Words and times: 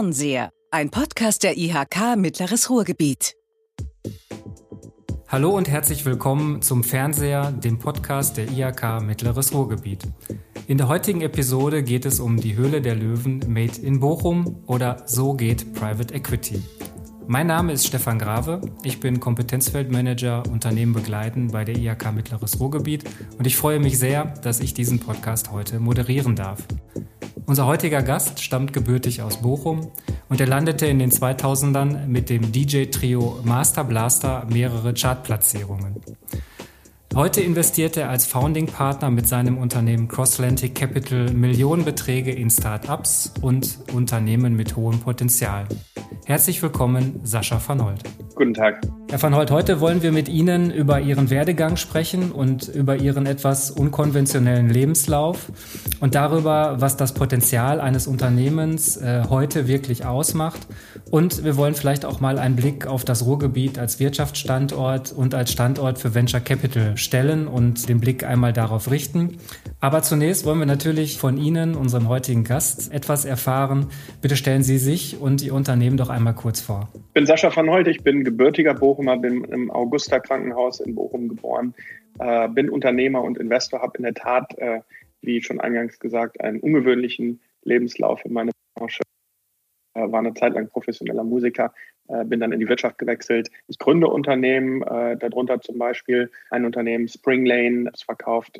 Fernseher, 0.00 0.50
ein 0.70 0.88
Podcast 0.88 1.42
der 1.42 1.58
IHK 1.58 2.16
Mittleres 2.16 2.70
Ruhrgebiet. 2.70 3.34
Hallo 5.28 5.54
und 5.54 5.68
herzlich 5.68 6.06
willkommen 6.06 6.62
zum 6.62 6.84
Fernseher, 6.84 7.52
dem 7.52 7.78
Podcast 7.78 8.38
der 8.38 8.48
IHK 8.48 9.02
Mittleres 9.02 9.52
Ruhrgebiet. 9.52 10.04
In 10.66 10.78
der 10.78 10.88
heutigen 10.88 11.20
Episode 11.20 11.82
geht 11.82 12.06
es 12.06 12.18
um 12.18 12.38
die 12.38 12.56
Höhle 12.56 12.80
der 12.80 12.94
Löwen 12.94 13.44
Made 13.46 13.78
in 13.82 14.00
Bochum 14.00 14.64
oder 14.66 15.02
So 15.06 15.34
geht 15.34 15.74
Private 15.74 16.14
Equity. 16.14 16.62
Mein 17.32 17.46
Name 17.46 17.72
ist 17.72 17.86
Stefan 17.86 18.18
Grave. 18.18 18.60
Ich 18.82 18.98
bin 18.98 19.20
Kompetenzfeldmanager 19.20 20.42
Unternehmen 20.50 20.92
begleiten 20.92 21.52
bei 21.52 21.64
der 21.64 21.76
IHK 21.76 22.12
Mittleres 22.12 22.58
Ruhrgebiet 22.58 23.04
und 23.38 23.46
ich 23.46 23.56
freue 23.56 23.78
mich 23.78 24.00
sehr, 24.00 24.24
dass 24.24 24.58
ich 24.58 24.74
diesen 24.74 24.98
Podcast 24.98 25.52
heute 25.52 25.78
moderieren 25.78 26.34
darf. 26.34 26.64
Unser 27.46 27.66
heutiger 27.66 28.02
Gast 28.02 28.42
stammt 28.42 28.72
gebürtig 28.72 29.22
aus 29.22 29.42
Bochum 29.42 29.92
und 30.28 30.40
er 30.40 30.48
landete 30.48 30.88
in 30.88 30.98
den 30.98 31.12
2000ern 31.12 32.08
mit 32.08 32.30
dem 32.30 32.50
DJ-Trio 32.50 33.38
Master 33.44 33.84
Blaster 33.84 34.44
mehrere 34.50 34.92
Chartplatzierungen. 34.92 36.02
Heute 37.14 37.42
investiert 37.42 37.96
er 37.96 38.10
als 38.10 38.26
Founding-Partner 38.26 39.08
mit 39.12 39.28
seinem 39.28 39.56
Unternehmen 39.56 40.08
Crosslantic 40.08 40.74
Capital 40.74 41.32
Millionenbeträge 41.32 42.32
in 42.32 42.50
Start-ups 42.50 43.34
und 43.40 43.78
Unternehmen 43.92 44.56
mit 44.56 44.74
hohem 44.74 44.98
Potenzial. 44.98 45.68
Herzlich 46.26 46.62
willkommen, 46.62 47.20
Sascha 47.24 47.60
van 47.66 47.84
Holt. 47.84 48.02
Guten 48.34 48.54
Tag. 48.54 48.80
Herr 49.10 49.20
van 49.20 49.34
Holt, 49.34 49.50
heute 49.50 49.80
wollen 49.80 50.04
wir 50.04 50.12
mit 50.12 50.28
Ihnen 50.28 50.70
über 50.70 51.00
Ihren 51.00 51.30
Werdegang 51.30 51.76
sprechen 51.76 52.30
und 52.30 52.68
über 52.68 52.94
Ihren 52.94 53.26
etwas 53.26 53.72
unkonventionellen 53.72 54.70
Lebenslauf 54.70 55.50
und 55.98 56.14
darüber, 56.14 56.76
was 56.78 56.96
das 56.96 57.12
Potenzial 57.12 57.80
eines 57.80 58.06
Unternehmens 58.06 58.96
äh, 58.98 59.24
heute 59.28 59.66
wirklich 59.66 60.06
ausmacht. 60.06 60.60
Und 61.10 61.42
wir 61.42 61.56
wollen 61.56 61.74
vielleicht 61.74 62.04
auch 62.04 62.20
mal 62.20 62.38
einen 62.38 62.54
Blick 62.54 62.86
auf 62.86 63.04
das 63.04 63.26
Ruhrgebiet 63.26 63.80
als 63.80 63.98
Wirtschaftsstandort 63.98 65.10
und 65.10 65.34
als 65.34 65.50
Standort 65.50 65.98
für 65.98 66.14
Venture 66.14 66.38
Capital 66.38 66.96
stellen 66.96 67.48
und 67.48 67.88
den 67.88 67.98
Blick 67.98 68.22
einmal 68.22 68.52
darauf 68.52 68.92
richten. 68.92 69.38
Aber 69.80 70.02
zunächst 70.02 70.44
wollen 70.44 70.60
wir 70.60 70.66
natürlich 70.66 71.18
von 71.18 71.36
Ihnen, 71.36 71.74
unserem 71.74 72.08
heutigen 72.08 72.44
Gast, 72.44 72.92
etwas 72.92 73.24
erfahren. 73.24 73.86
Bitte 74.22 74.36
stellen 74.36 74.62
Sie 74.62 74.78
sich 74.78 75.20
und 75.20 75.42
Ihr 75.42 75.54
Unternehmen 75.54 75.96
doch 75.96 76.10
einmal 76.10 76.34
kurz 76.34 76.60
vor. 76.60 76.90
Ich 76.94 77.14
bin 77.14 77.26
Sascha 77.26 77.54
van 77.54 77.68
Holt, 77.68 77.88
ich 77.88 78.04
bin 78.04 78.22
gebürtiger 78.22 78.74
Bochumer, 79.00 79.16
bin 79.16 79.44
im 79.44 79.70
Augusta 79.70 80.20
Krankenhaus 80.20 80.80
in 80.80 80.94
Bochum 80.94 81.28
geboren, 81.28 81.74
äh, 82.18 82.48
bin 82.48 82.68
Unternehmer 82.68 83.22
und 83.22 83.38
Investor, 83.38 83.80
habe 83.80 83.96
in 83.96 84.04
der 84.04 84.14
Tat, 84.14 84.56
äh, 84.58 84.80
wie 85.22 85.42
schon 85.42 85.60
eingangs 85.60 85.98
gesagt, 85.98 86.40
einen 86.40 86.60
ungewöhnlichen 86.60 87.40
Lebenslauf 87.62 88.24
in 88.24 88.34
meiner 88.34 88.52
Branche. 88.74 89.02
Äh, 89.94 90.12
war 90.12 90.20
eine 90.20 90.34
Zeit 90.34 90.52
lang 90.52 90.68
professioneller 90.68 91.24
Musiker, 91.24 91.72
äh, 92.08 92.24
bin 92.24 92.40
dann 92.40 92.52
in 92.52 92.60
die 92.60 92.68
Wirtschaft 92.68 92.98
gewechselt. 92.98 93.50
Ich 93.68 93.78
gründe 93.78 94.06
Unternehmen, 94.06 94.82
äh, 94.82 95.16
darunter 95.16 95.60
zum 95.60 95.78
Beispiel 95.78 96.30
ein 96.50 96.66
Unternehmen 96.66 97.08
Spring 97.08 97.46
Lane, 97.46 97.90
das 97.90 98.02
verkauft 98.02 98.58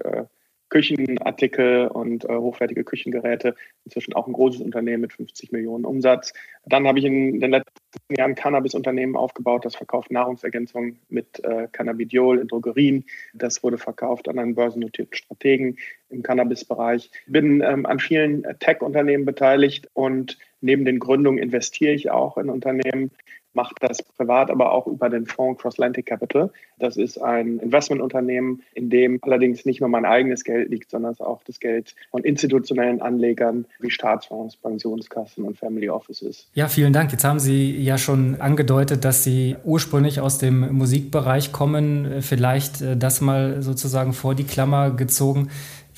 Küchenartikel 0.71 1.89
und 1.89 2.25
äh, 2.25 2.37
hochwertige 2.37 2.85
Küchengeräte. 2.85 3.55
Inzwischen 3.85 4.15
auch 4.15 4.27
ein 4.27 4.33
großes 4.33 4.63
Unternehmen 4.63 5.03
mit 5.03 5.13
50 5.13 5.53
Millionen 5.53 5.85
Umsatz. 5.85 6.33
Dann 6.65 6.87
habe 6.87 6.99
ich 6.99 7.05
in 7.05 7.41
den 7.41 7.51
letzten 7.51 8.15
Jahren 8.17 8.35
Cannabis-Unternehmen 8.35 9.17
aufgebaut, 9.17 9.65
das 9.65 9.77
verkauft 9.77 10.11
Nahrungsergänzungen 10.11 11.01
mit 11.09 11.43
äh, 11.45 11.69
Cannabidiol 11.73 12.39
in 12.39 12.49
Drogerien. 12.49 13.05
Das 13.35 13.63
wurde 13.63 13.79
verkauft 13.79 14.29
an 14.29 14.39
einen 14.39 14.55
börsennotierten 14.55 15.15
Strategen 15.15 15.77
im 16.09 16.23
Cannabis-Bereich. 16.23 17.11
Bin 17.27 17.61
ähm, 17.61 17.87
an 17.87 17.99
vielen 17.99 18.47
Tech-Unternehmen 18.61 19.25
beteiligt 19.25 19.89
und 19.93 20.39
neben 20.61 20.85
den 20.85 20.99
Gründungen 20.99 21.43
investiere 21.43 21.93
ich 21.93 22.11
auch 22.11 22.37
in 22.37 22.49
Unternehmen, 22.51 23.11
macht 23.53 23.77
das 23.81 24.03
privat, 24.03 24.51
aber 24.51 24.73
auch 24.73 24.87
über 24.87 25.09
den 25.09 25.27
Fonds 25.27 25.61
Crosslantic 25.61 26.07
Capital. 26.07 26.51
Das 26.79 26.97
ist 26.97 27.19
ein 27.19 27.59
Investmentunternehmen, 27.59 28.63
in 28.75 28.91
dem 28.91 29.19
allerdings 29.23 29.65
nicht 29.65 29.81
nur 29.81 29.89
mein 29.89 30.05
eigenes 30.05 30.45
Geld 30.45 30.71
liegt, 30.71 30.91
sondern 30.91 31.15
auch 31.19 31.43
das 31.45 31.61
Geld 31.61 31.95
von 32.11 32.23
institutionellen 32.23 33.03
Anlegern 33.03 33.67
wie 33.81 33.91
Staatsfonds, 33.91 34.57
Pensionskassen 34.57 35.45
und 35.45 35.59
Family 35.59 35.91
Offices. 35.91 36.49
Ja, 36.55 36.69
vielen 36.69 36.93
Dank. 36.93 37.11
Jetzt 37.13 37.25
haben 37.25 37.41
Sie 37.41 37.77
ja 37.77 37.99
schon 37.99 38.41
angedeutet, 38.41 39.05
dass 39.05 39.25
Sie 39.25 39.57
ursprünglich 39.65 40.21
aus 40.21 40.39
dem 40.39 40.73
Musikbereich 40.73 41.53
kommen. 41.53 42.23
Vielleicht 42.23 42.81
äh, 42.81 42.97
das 42.97 43.21
mal 43.21 43.63
sozusagen 43.63 44.13
vor 44.13 44.35
die 44.35 44.45
Klammer 44.45 44.91
gezogen. 44.91 45.51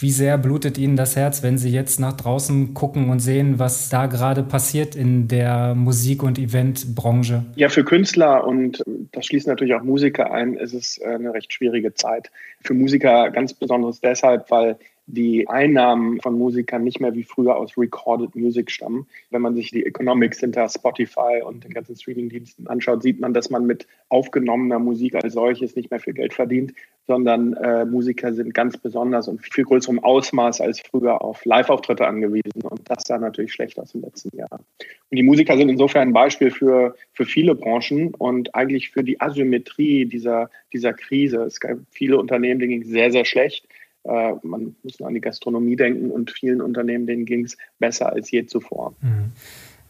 Wie 0.03 0.11
sehr 0.11 0.37
blutet 0.37 0.79
Ihnen 0.79 0.97
das 0.97 1.15
Herz, 1.15 1.45
wenn 1.45 1.59
Sie 1.59 1.71
jetzt 1.71 2.01
nach 2.01 2.15
draußen 2.15 2.75
gucken 2.75 3.09
und 3.09 3.21
sehen, 3.21 3.61
was 3.61 3.89
da 3.89 4.07
gerade 4.07 4.43
passiert 4.43 4.97
in 4.97 5.29
der 5.29 5.77
Musik- 5.77 6.25
und 6.25 6.41
Eventbranche? 6.41 7.45
Ja, 7.55 7.69
für 7.69 7.85
Künstler 7.85 8.45
und 8.45 8.83
das 9.13 9.27
schließt 9.27 9.47
natürlich 9.47 9.75
auch 9.75 9.85
Musiker 9.85 10.33
ein, 10.33 10.55
ist 10.55 10.75
es 10.75 11.01
eine 11.01 11.33
recht 11.33 11.53
schwierige 11.53 11.95
Zeit. 11.95 12.33
Für 12.63 12.75
Musiker 12.75 13.31
ganz 13.31 13.55
besonders 13.55 14.01
deshalb, 14.01 14.51
weil 14.51 14.77
die 15.13 15.47
Einnahmen 15.47 16.21
von 16.23 16.39
Musikern 16.39 16.85
nicht 16.85 16.99
mehr 16.99 17.15
wie 17.15 17.23
früher 17.23 17.57
aus 17.57 17.77
Recorded 17.77 18.35
Music 18.35 18.71
stammen. 18.71 19.07
Wenn 19.31 19.43
man 19.43 19.55
sich 19.55 19.71
die 19.71 19.85
Economics 19.85 20.41
hinter 20.41 20.67
Spotify 20.71 21.43
und 21.45 21.65
den 21.65 21.75
ganzen 21.75 21.95
Streamingdiensten 21.95 22.67
anschaut, 22.67 23.03
sieht 23.03 23.21
man, 23.21 23.35
dass 23.35 23.51
man 23.51 23.67
mit 23.67 23.87
aufgenommener 24.09 24.79
Musik 24.79 25.15
als 25.15 25.35
solches 25.35 25.77
nicht 25.77 25.91
mehr 25.91 26.01
viel 26.01 26.15
Geld 26.15 26.33
verdient, 26.33 26.73
sondern 27.07 27.53
äh, 27.55 27.85
Musiker 27.85 28.33
sind 28.33 28.55
ganz 28.55 28.79
besonders 28.79 29.29
und 29.29 29.43
viel 29.43 29.65
größerem 29.65 29.99
Ausmaß 30.03 30.63
als 30.63 30.81
früher 30.81 31.21
auf 31.21 31.45
Live-Auftritte 31.45 32.07
angewiesen. 32.07 32.63
Und 32.63 32.89
das 32.89 33.05
sah 33.07 33.19
natürlich 33.19 33.53
schlecht 33.53 33.79
aus 33.79 33.95
im 33.95 34.01
letzten 34.01 34.35
Jahr. 34.35 34.61
Und 35.11 35.17
die 35.17 35.23
Musiker 35.23 35.59
sind 35.59 35.69
insofern 35.69 36.09
ein 36.09 36.13
Beispiel 36.15 36.51
für, 36.51 36.95
für 37.13 37.27
viele 37.27 37.55
Branchen 37.55 38.15
und 38.15 38.55
eigentlich 38.55 38.91
für 38.91 39.05
die 39.05 39.21
Asymmetrie 39.21 40.07
dieser, 40.07 40.49
dieser 40.73 40.95
Krise. 40.95 41.43
Es 41.43 41.61
gab 41.61 41.77
viele 41.91 42.17
Unternehmen, 42.19 42.61
denen 42.61 42.71
ging 42.71 42.83
es 42.83 42.89
sehr, 42.89 43.11
sehr 43.11 43.27
schlecht. 43.27 43.69
Äh, 44.05 44.35
man 44.43 44.77
muss 44.83 44.99
nur 44.99 45.09
an 45.09 45.15
die 45.15 45.21
Gastronomie 45.21 45.77
denken 45.77 46.11
und 46.11 46.31
vielen 46.31 46.61
Unternehmen, 46.61 47.07
denen 47.07 47.25
ging 47.25 47.45
es 47.45 47.57
besser 47.79 48.13
als 48.13 48.31
je 48.31 48.47
zuvor. 48.47 48.95
Mhm. 49.01 49.33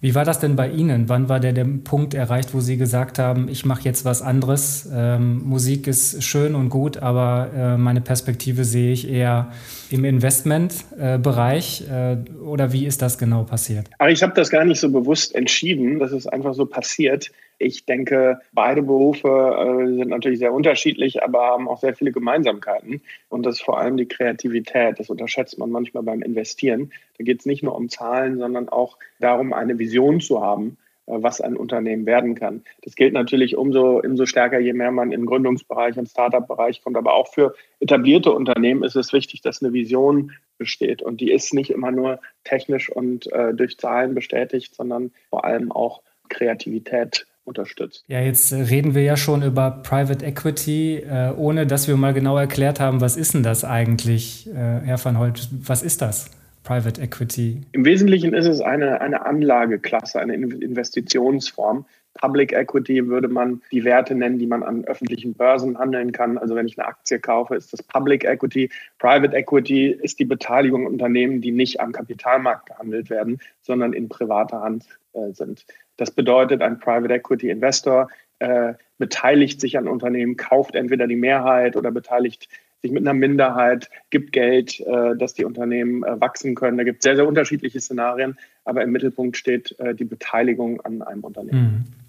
Wie 0.03 0.17
war 0.17 0.25
das 0.25 0.41
denn 0.41 0.57
bei 0.57 0.69
Ihnen? 0.69 1.09
Wann 1.09 1.29
war 1.29 1.39
der, 1.39 1.53
der 1.53 1.65
Punkt 1.65 2.13
erreicht, 2.13 2.55
wo 2.55 2.61
Sie 2.61 2.77
gesagt 2.77 3.21
haben, 3.21 3.47
ich 3.49 3.65
mache 3.65 3.85
jetzt 3.85 4.05
was 4.05 4.21
anderes? 4.21 4.91
Ähm, 4.93 5.43
Musik 5.45 5.87
ist 5.87 6.25
schön 6.25 6.57
und 6.57 6.71
gut, 6.71 6.97
aber 6.97 7.51
äh, 7.55 7.77
meine 7.77 8.01
Perspektive 8.01 8.65
sehe 8.65 8.93
ich 8.93 9.09
eher 9.09 9.53
im 9.91 10.05
Investmentbereich. 10.05 11.85
Äh, 11.89 12.15
äh, 12.15 12.17
oder 12.45 12.73
wie 12.73 12.85
ist 12.85 13.01
das 13.01 13.17
genau 13.17 13.45
passiert? 13.45 13.91
Aber 13.99 14.11
ich 14.11 14.25
habe 14.25 14.33
das 14.35 14.51
gar 14.51 14.65
nicht 14.65 14.81
so 14.81 14.91
bewusst 14.91 15.37
entschieden. 15.37 16.01
Das 16.01 16.11
ist 16.11 16.27
einfach 16.27 16.55
so 16.55 16.67
passiert. 16.67 17.31
Ich 17.63 17.87
denke, 17.87 18.41
beide 18.53 18.83
Berufe 18.83 19.29
äh, 19.29 19.97
sind 19.97 20.09
natürlich 20.09 20.41
sehr 20.41 20.53
unterschiedlich, 20.53 21.23
aber 21.23 21.47
haben 21.47 21.69
auch 21.69 21.79
sehr 21.79 21.95
viele 21.95 22.11
Gemeinsamkeiten. 22.11 23.03
Und 23.29 23.47
das 23.47 23.57
ist 23.57 23.63
vor 23.63 23.79
allem 23.79 23.97
die 23.97 24.09
Kreativität. 24.09 24.99
Das 24.99 25.11
unterschätzt 25.11 25.59
man 25.59 25.71
manchmal 25.71 26.03
beim 26.03 26.23
Investieren. 26.23 26.93
Da 27.19 27.25
geht 27.25 27.41
es 27.41 27.47
nicht 27.47 27.63
nur 27.63 27.77
um 27.77 27.89
Zahlen, 27.89 28.39
sondern 28.39 28.69
auch 28.69 28.99
darum, 29.21 29.53
eine 29.53 29.79
Vision 29.79 30.21
zu 30.21 30.43
haben, 30.43 30.77
äh, 31.07 31.15
was 31.23 31.41
ein 31.41 31.57
Unternehmen 31.57 32.05
werden 32.05 32.35
kann. 32.35 32.65
Das 32.83 32.97
gilt 32.97 33.13
natürlich 33.13 33.57
umso, 33.57 34.01
umso 34.01 34.27
stärker, 34.27 34.59
je 34.59 34.73
mehr 34.73 34.91
man 34.91 35.13
im 35.13 35.25
Gründungsbereich, 35.25 35.97
im 35.97 36.07
Startup-Bereich 36.07 36.83
kommt. 36.83 36.97
Aber 36.97 37.15
auch 37.15 37.33
für 37.33 37.55
etablierte 37.79 38.33
Unternehmen 38.33 38.83
ist 38.83 38.97
es 38.97 39.13
wichtig, 39.13 39.41
dass 39.41 39.63
eine 39.63 39.73
Vision 39.73 40.33
besteht. 40.59 41.01
Und 41.01 41.21
die 41.21 41.31
ist 41.31 41.55
nicht 41.55 41.71
immer 41.71 41.93
nur 41.93 42.21
technisch 42.43 42.91
und 42.91 43.33
äh, 43.33 43.55
durch 43.55 43.79
Zahlen 43.79 44.15
bestätigt, 44.15 44.75
sondern 44.75 45.13
vor 45.31 45.45
allem 45.45 45.71
auch 45.71 46.03
Kreativität 46.29 47.27
unterstützt. 47.45 48.05
Ja, 48.07 48.21
jetzt 48.21 48.53
reden 48.53 48.95
wir 48.95 49.03
ja 49.03 49.17
schon 49.17 49.43
über 49.43 49.83
Private 49.83 50.25
Equity, 50.25 50.99
äh, 50.99 51.33
ohne 51.37 51.67
dass 51.67 51.89
wir 51.89 51.97
mal 51.97 52.15
genau 52.15 52.37
erklärt 52.39 52.81
haben, 52.81 53.01
was 53.01 53.17
ist 53.17 53.35
denn 53.35 53.43
das 53.43 53.65
eigentlich, 53.65 54.49
äh, 54.49 54.81
Herr 54.85 55.05
van 55.05 55.19
Holt? 55.19 55.49
Was 55.67 55.83
ist 55.83 56.03
das? 56.03 56.31
Private 56.63 57.01
Equity? 57.01 57.63
Im 57.73 57.85
Wesentlichen 57.85 58.35
ist 58.35 58.47
es 58.47 58.61
eine, 58.61 59.01
eine 59.01 59.27
Anlageklasse, 59.27 60.21
eine 60.21 60.35
Investitionsform. 60.35 61.85
Public 62.15 62.53
Equity 62.53 63.09
würde 63.09 63.29
man 63.29 63.63
die 63.73 63.85
Werte 63.85 64.15
nennen, 64.15 64.39
die 64.39 64.47
man 64.47 64.63
an 64.63 64.85
öffentlichen 64.85 65.35
Börsen 65.35 65.79
handeln 65.79 66.13
kann. 66.13 66.39
Also 66.39 66.55
wenn 66.55 66.67
ich 66.67 66.79
eine 66.79 66.87
Aktie 66.87 67.19
kaufe, 67.19 67.57
ist 67.57 67.73
das 67.73 67.83
Public 67.83 68.25
Equity. 68.25 68.71
Private 68.99 69.35
Equity 69.35 69.87
ist 69.89 70.19
die 70.19 70.25
Beteiligung 70.25 70.87
an 70.87 70.93
Unternehmen, 70.93 71.41
die 71.41 71.53
nicht 71.53 71.81
am 71.81 71.93
Kapitalmarkt 71.93 72.67
gehandelt 72.67 73.11
werden, 73.11 73.41
sondern 73.63 73.93
in 73.93 74.09
privater 74.09 74.61
Hand 74.61 74.85
äh, 75.15 75.33
sind. 75.33 75.65
Das 75.97 76.11
bedeutet, 76.11 76.63
ein 76.63 76.79
Private 76.79 77.15
Equity 77.15 77.51
Investor 77.51 78.09
äh, 78.39 78.75
beteiligt 78.99 79.61
sich 79.61 79.79
an 79.79 79.89
Unternehmen, 79.89 80.37
kauft 80.37 80.75
entweder 80.75 81.07
die 81.07 81.17
Mehrheit 81.17 81.77
oder 81.77 81.91
beteiligt 81.91 82.49
sich 82.83 82.91
mit 82.91 83.03
einer 83.03 83.15
Minderheit, 83.15 83.89
gibt 84.11 84.33
Geld, 84.33 84.81
äh, 84.81 85.17
dass 85.17 85.35
die 85.35 85.45
Unternehmen 85.45 86.03
äh, 86.03 86.21
wachsen 86.21 86.55
können. 86.55 86.77
Da 86.79 86.85
gibt 86.85 86.99
es 86.99 87.05
sehr, 87.05 87.17
sehr 87.17 87.27
unterschiedliche 87.27 87.81
Szenarien, 87.81 88.37
aber 88.65 88.83
im 88.83 88.91
Mittelpunkt 88.91 89.37
steht 89.37 89.79
äh, 89.79 89.95
die 89.95 90.05
Beteiligung 90.05 90.81
an 90.81 91.03
einem 91.03 91.23
Unternehmen. 91.23 91.61
Mhm. 91.61 92.03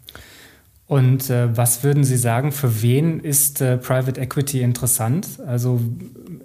Und 0.85 1.29
äh, 1.29 1.55
was 1.55 1.83
würden 1.83 2.03
Sie 2.03 2.17
sagen, 2.17 2.51
für 2.51 2.81
wen 2.81 3.19
ist 3.19 3.61
äh, 3.61 3.77
Private 3.77 4.19
Equity 4.19 4.61
interessant? 4.61 5.39
Also 5.45 5.79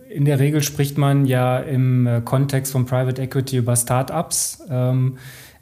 in 0.09 0.25
der 0.25 0.39
Regel 0.39 0.63
spricht 0.63 0.97
man 0.97 1.27
ja 1.27 1.59
im 1.59 2.07
äh, 2.07 2.21
Kontext 2.25 2.73
von 2.73 2.87
Private 2.87 3.21
Equity 3.21 3.57
über 3.57 3.75
Startups. 3.75 4.65
Ähm, 4.71 5.19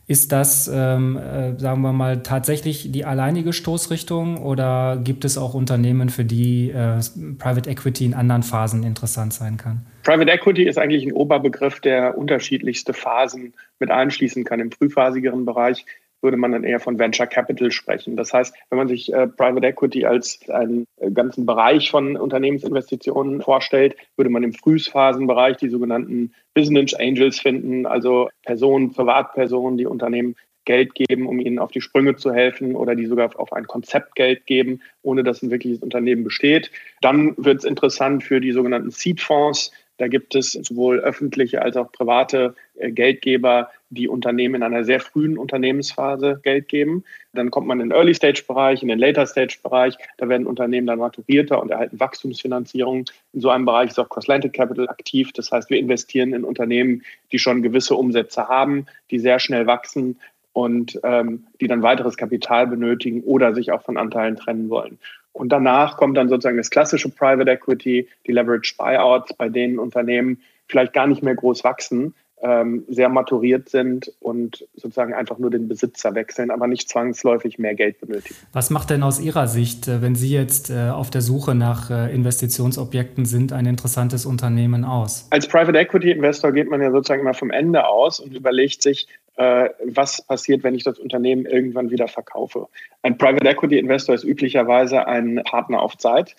Ist 0.09 0.31
das, 0.31 0.71
ähm, 0.73 1.17
äh, 1.17 1.59
sagen 1.59 1.83
wir 1.83 1.93
mal, 1.93 2.23
tatsächlich 2.23 2.93
die 2.93 3.05
alleinige 3.05 3.53
Stoßrichtung 3.53 4.37
oder 4.37 5.01
gibt 5.03 5.25
es 5.25 5.37
auch 5.37 5.53
Unternehmen, 5.55 6.11
für 6.11 6.25
die 6.25 6.71
äh, 6.71 7.01
Private 7.39 7.69
Equity 7.69 8.05
in 8.05 8.15
anderen 8.15 8.45
Phasen 8.45 8.85
interessant 8.85 9.33
sein 9.33 9.57
kann? 9.57 9.85
Private 10.05 10.31
Equity 10.31 10.63
ist 10.63 10.79
eigentlich 10.79 11.05
ein 11.05 11.13
Oberbegriff, 11.13 11.81
der 11.81 12.17
unterschiedlichste 12.17 12.93
Phasen 12.93 13.55
mit 13.81 13.91
einschließen 13.91 14.45
kann. 14.45 14.61
Im 14.61 14.71
frühphasigeren 14.71 15.45
Bereich 15.45 15.85
würde 16.27 16.37
man 16.37 16.51
dann 16.51 16.65
eher 16.65 16.81
von 16.81 16.99
Venture 16.99 17.29
Capital 17.29 17.71
sprechen. 17.71 18.17
Das 18.17 18.33
heißt, 18.33 18.53
wenn 18.69 18.79
man 18.79 18.89
sich 18.89 19.13
äh, 19.13 19.29
Private 19.29 19.65
Equity 19.65 20.05
als 20.05 20.41
einen 20.51 20.87
ganzen 21.15 21.47
Bereich 21.47 21.89
von 21.93 22.17
Unternehmensinvestitionen 22.17 23.43
vorstellt, 23.43 23.97
würde 24.17 24.31
man 24.31 24.43
im 24.43 24.53
Frühphasenbereich 24.53 25.57
die 25.59 25.69
sogenannten 25.69 26.33
Business 26.53 26.95
Angels 26.95 27.39
finden, 27.39 27.87
also 27.87 28.29
Personen, 28.45 28.93
Privatpersonen, 28.93 29.79
die 29.79 29.87
Unternehmen 29.87 30.35
Geld 30.65 30.97
geben, 30.97 31.29
um 31.29 31.39
ihnen 31.39 31.61
auf 31.61 31.71
die 31.71 31.81
Sprünge 31.81 32.17
zu 32.17 32.35
helfen 32.35 32.75
oder 32.75 32.97
die 32.97 33.07
sogar 33.07 33.31
auf 33.39 33.53
ein 33.53 33.69
Konzept 33.69 34.17
Geld 34.17 34.47
geben, 34.47 34.81
ohne 35.03 35.23
dass 35.23 35.43
ein 35.43 35.53
wirkliches 35.53 35.79
Unternehmen 35.79 36.25
besteht. 36.25 36.73
Dann 37.03 37.35
wird 37.37 37.59
es 37.59 37.65
interessant 37.65 38.25
für 38.25 38.41
die 38.41 38.51
sogenannten 38.51 38.91
Seed-Fonds. 38.91 39.71
Da 39.99 40.09
gibt 40.09 40.35
es 40.35 40.53
sowohl 40.53 40.99
öffentliche 40.99 41.63
als 41.63 41.77
auch 41.77 41.93
private 41.93 42.55
äh, 42.75 42.91
Geldgeber, 42.91 43.71
die 43.91 44.09
Unternehmen 44.09 44.57
in 44.57 44.63
einer 44.63 44.85
sehr 44.85 45.01
frühen 45.01 45.39
Unternehmensphase 45.39 46.41
Geld 46.43 46.69
geben. 46.69 47.05
Dann 47.33 47.51
kommt 47.51 47.67
man 47.67 47.81
in 47.81 47.91
den 47.91 47.97
Early-Stage-Bereich, 47.97 48.83
in 48.83 48.89
den 48.89 48.99
Later-Stage-Bereich. 48.99 49.97
Da 50.19 50.29
werden 50.29 50.47
Unternehmen 50.47 50.87
dann 50.87 50.99
maturierter 50.99 51.61
und 51.61 51.71
erhalten 51.71 52.01
Wachstumsfinanzierung. 52.01 53.05
In 53.33 53.41
so 53.41 53.51
einem 53.51 53.65
Bereich 53.65 53.91
ist 53.91 53.99
auch 53.99 54.09
Cross-Atlantic 54.09 54.55
Capital 54.55 54.89
aktiv. 54.89 55.33
Das 55.33 55.53
heißt, 55.53 55.71
wir 55.71 55.79
investieren 55.79 56.33
in 56.33 56.45
Unternehmen, 56.45 57.03
die 57.31 57.39
schon 57.39 57.63
gewisse 57.63 57.95
Umsätze 57.95 58.49
haben, 58.49 58.87
die 59.11 59.21
sehr 59.21 59.39
schnell 59.39 59.67
wachsen 59.67 60.19
und 60.53 60.99
ähm, 61.05 61.47
die 61.61 61.69
dann 61.69 61.83
weiteres 61.83 62.17
Kapital 62.17 62.67
benötigen 62.67 63.23
oder 63.23 63.55
sich 63.55 63.71
auch 63.73 63.83
von 63.83 63.97
Anteilen 63.97 64.37
trennen 64.37 64.69
wollen. 64.71 64.99
Und 65.33 65.51
danach 65.51 65.99
kommt 65.99 66.17
dann 66.17 66.31
sozusagen 66.31 66.57
das 66.57 66.71
klassische 66.71 67.11
Private 67.11 67.51
Equity, 67.51 68.09
die 68.27 68.33
Leverage 68.33 68.75
Buyouts, 68.79 69.35
bei 69.35 69.51
denen 69.51 69.79
Unternehmen 69.79 70.41
vielleicht 70.67 70.95
gar 70.95 71.07
nicht 71.07 71.23
mehr 71.23 71.35
groß 71.35 71.63
wachsen, 71.63 72.15
ähm, 72.47 72.85
sehr 72.89 73.09
maturiert 73.09 73.69
sind 73.69 74.13
und 74.21 74.65
sozusagen 74.77 75.15
einfach 75.15 75.39
nur 75.39 75.51
den 75.51 75.67
Besitzer 75.67 76.15
wechseln, 76.15 76.53
aber 76.53 76.69
nicht 76.69 76.89
zwangsläufig 76.89 77.59
mehr 77.59 77.75
Geld 77.75 77.99
benötigen. 77.99 78.37
Was 78.53 78.71
macht 78.71 78.91
denn 78.91 79.03
aus 79.03 79.21
Ihrer 79.21 79.49
Sicht, 79.49 79.89
äh, 79.89 80.01
wenn 80.01 80.15
Sie 80.15 80.33
jetzt 80.33 80.71
äh, 80.71 80.91
auf 80.91 81.11
der 81.11 81.23
Suche 81.23 81.57
nach 81.57 81.91
äh, 81.91 82.15
Investitionsobjekten 82.15 83.25
sind, 83.25 83.53
ein 83.53 83.67
interessantes 83.67 84.27
Unternehmen 84.27 84.85
aus? 84.85 85.27
Als 85.31 85.49
Private 85.49 85.77
Equity 85.77 86.13
Investor 86.13 86.53
geht 86.53 86.71
man 86.71 86.81
ja 86.81 86.93
sozusagen 86.93 87.23
immer 87.23 87.35
vom 87.35 87.51
Ende 87.51 87.85
aus 87.89 88.21
und 88.21 88.33
überlegt 88.35 88.83
sich, 88.83 89.09
was 89.39 90.23
passiert, 90.23 90.65
wenn 90.65 90.75
ich 90.75 90.83
das 90.83 90.99
Unternehmen 90.99 91.45
irgendwann 91.45 91.91
wieder 91.91 92.09
verkaufe. 92.09 92.69
Ein 93.03 93.19
Private 93.19 93.47
Equity 93.47 93.79
Investor 93.79 94.15
ist 94.15 94.25
üblicherweise 94.25 95.07
ein 95.07 95.43
Partner 95.45 95.83
auf 95.83 95.99
Zeit 95.99 96.35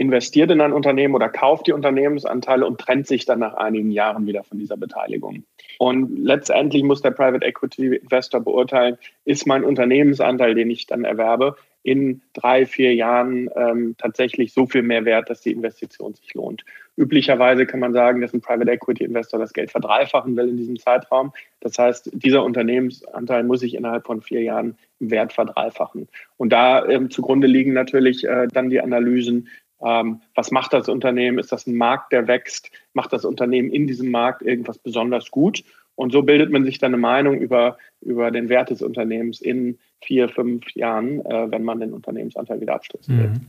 investiert 0.00 0.50
in 0.50 0.62
ein 0.62 0.72
Unternehmen 0.72 1.14
oder 1.14 1.28
kauft 1.28 1.66
die 1.66 1.74
Unternehmensanteile 1.74 2.66
und 2.66 2.80
trennt 2.80 3.06
sich 3.06 3.26
dann 3.26 3.40
nach 3.40 3.52
einigen 3.52 3.90
Jahren 3.90 4.26
wieder 4.26 4.42
von 4.44 4.58
dieser 4.58 4.78
Beteiligung. 4.78 5.44
Und 5.78 6.24
letztendlich 6.24 6.82
muss 6.82 7.02
der 7.02 7.10
Private 7.10 7.44
Equity 7.44 7.96
Investor 7.96 8.40
beurteilen, 8.40 8.96
ist 9.26 9.46
mein 9.46 9.62
Unternehmensanteil, 9.62 10.54
den 10.54 10.70
ich 10.70 10.86
dann 10.86 11.04
erwerbe, 11.04 11.54
in 11.82 12.22
drei, 12.32 12.64
vier 12.64 12.94
Jahren 12.94 13.50
ähm, 13.56 13.94
tatsächlich 13.98 14.54
so 14.54 14.66
viel 14.66 14.82
mehr 14.82 15.04
wert, 15.04 15.28
dass 15.28 15.42
die 15.42 15.52
Investition 15.52 16.14
sich 16.14 16.32
lohnt. 16.32 16.64
Üblicherweise 16.96 17.66
kann 17.66 17.80
man 17.80 17.92
sagen, 17.92 18.22
dass 18.22 18.32
ein 18.32 18.40
Private 18.40 18.70
Equity 18.70 19.04
Investor 19.04 19.38
das 19.38 19.52
Geld 19.52 19.70
verdreifachen 19.70 20.34
will 20.34 20.48
in 20.48 20.56
diesem 20.56 20.78
Zeitraum. 20.78 21.32
Das 21.60 21.78
heißt, 21.78 22.10
dieser 22.14 22.42
Unternehmensanteil 22.42 23.44
muss 23.44 23.60
sich 23.60 23.74
innerhalb 23.74 24.06
von 24.06 24.22
vier 24.22 24.42
Jahren 24.42 24.76
im 24.98 25.10
Wert 25.10 25.34
verdreifachen. 25.34 26.08
Und 26.38 26.52
da 26.52 26.86
ähm, 26.86 27.10
zugrunde 27.10 27.46
liegen 27.46 27.74
natürlich 27.74 28.24
äh, 28.26 28.48
dann 28.52 28.70
die 28.70 28.80
Analysen, 28.80 29.48
ähm, 29.84 30.20
was 30.34 30.50
macht 30.50 30.72
das 30.72 30.88
Unternehmen? 30.88 31.38
Ist 31.38 31.52
das 31.52 31.66
ein 31.66 31.76
Markt, 31.76 32.12
der 32.12 32.26
wächst? 32.28 32.70
Macht 32.92 33.12
das 33.12 33.24
Unternehmen 33.24 33.70
in 33.70 33.86
diesem 33.86 34.10
Markt 34.10 34.42
irgendwas 34.42 34.78
besonders 34.78 35.30
gut? 35.30 35.64
Und 35.94 36.12
so 36.12 36.22
bildet 36.22 36.50
man 36.50 36.64
sich 36.64 36.78
dann 36.78 36.94
eine 36.94 37.00
Meinung 37.00 37.38
über, 37.38 37.76
über 38.00 38.30
den 38.30 38.48
Wert 38.48 38.70
des 38.70 38.80
Unternehmens 38.80 39.40
in 39.40 39.78
vier, 40.00 40.28
fünf 40.28 40.70
Jahren, 40.74 41.24
äh, 41.26 41.50
wenn 41.50 41.62
man 41.62 41.80
den 41.80 41.92
Unternehmensanteil 41.92 42.60
wieder 42.60 42.74
abstoßen 42.74 43.18
will. 43.18 43.28
Mhm. 43.28 43.40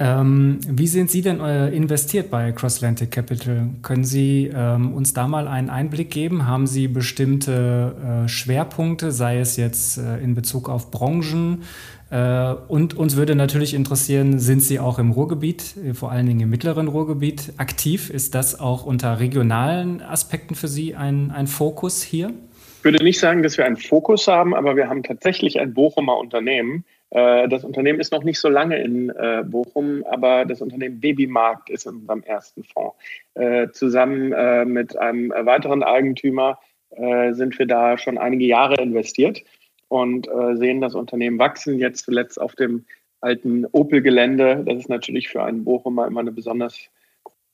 Ähm, 0.00 0.60
wie 0.68 0.86
sind 0.86 1.10
Sie 1.10 1.22
denn 1.22 1.40
äh, 1.40 1.70
investiert 1.70 2.30
bei 2.30 2.52
Cross-Atlantic 2.52 3.10
Capital? 3.10 3.70
Können 3.82 4.04
Sie 4.04 4.48
ähm, 4.54 4.92
uns 4.92 5.12
da 5.12 5.26
mal 5.26 5.48
einen 5.48 5.70
Einblick 5.70 6.10
geben? 6.10 6.46
Haben 6.46 6.68
Sie 6.68 6.86
bestimmte 6.86 7.96
äh, 8.24 8.28
Schwerpunkte, 8.28 9.10
sei 9.10 9.40
es 9.40 9.56
jetzt 9.56 9.98
äh, 9.98 10.18
in 10.18 10.36
Bezug 10.36 10.68
auf 10.68 10.92
Branchen? 10.92 11.64
Äh, 12.10 12.54
und 12.68 12.96
uns 12.96 13.16
würde 13.16 13.34
natürlich 13.34 13.74
interessieren, 13.74 14.38
sind 14.38 14.60
Sie 14.60 14.78
auch 14.78 15.00
im 15.00 15.10
Ruhrgebiet, 15.10 15.74
äh, 15.76 15.94
vor 15.94 16.12
allen 16.12 16.26
Dingen 16.26 16.40
im 16.40 16.50
mittleren 16.50 16.86
Ruhrgebiet, 16.86 17.54
aktiv? 17.56 18.08
Ist 18.08 18.36
das 18.36 18.60
auch 18.60 18.86
unter 18.86 19.18
regionalen 19.18 20.00
Aspekten 20.00 20.54
für 20.54 20.68
Sie 20.68 20.94
ein, 20.94 21.32
ein 21.32 21.48
Fokus 21.48 22.04
hier? 22.04 22.32
Ich 22.78 22.84
würde 22.84 23.02
nicht 23.02 23.18
sagen, 23.18 23.42
dass 23.42 23.58
wir 23.58 23.66
einen 23.66 23.76
Fokus 23.76 24.28
haben, 24.28 24.54
aber 24.54 24.76
wir 24.76 24.88
haben 24.88 25.02
tatsächlich 25.02 25.58
ein 25.58 25.74
Bochumer 25.74 26.16
Unternehmen, 26.16 26.84
das 27.10 27.64
Unternehmen 27.64 28.00
ist 28.00 28.12
noch 28.12 28.22
nicht 28.22 28.38
so 28.38 28.48
lange 28.48 28.78
in 28.82 29.08
äh, 29.08 29.42
Bochum, 29.46 30.04
aber 30.04 30.44
das 30.44 30.60
Unternehmen 30.60 31.00
Babymarkt 31.00 31.70
ist 31.70 31.86
in 31.86 31.96
unserem 31.96 32.22
ersten 32.22 32.64
Fonds. 32.64 32.96
Äh, 33.34 33.68
zusammen 33.70 34.72
mit 34.72 34.96
einem 34.98 35.30
weiteren 35.30 35.82
Eigentümer 35.82 36.58
sind 36.90 37.58
wir 37.58 37.66
da 37.66 37.98
schon 37.98 38.16
einige 38.16 38.46
Jahre 38.46 38.82
investiert 38.82 39.42
und 39.88 40.26
sehen 40.54 40.80
das 40.80 40.94
Unternehmen 40.94 41.38
wachsen. 41.38 41.78
Jetzt 41.78 42.06
zuletzt 42.06 42.40
auf 42.40 42.54
dem 42.54 42.86
alten 43.20 43.66
Opel-Gelände. 43.66 44.64
Das 44.66 44.78
ist 44.78 44.88
natürlich 44.88 45.28
für 45.28 45.42
einen 45.42 45.64
Bochumer 45.64 46.06
immer 46.06 46.20
eine 46.20 46.32
besonders 46.32 46.88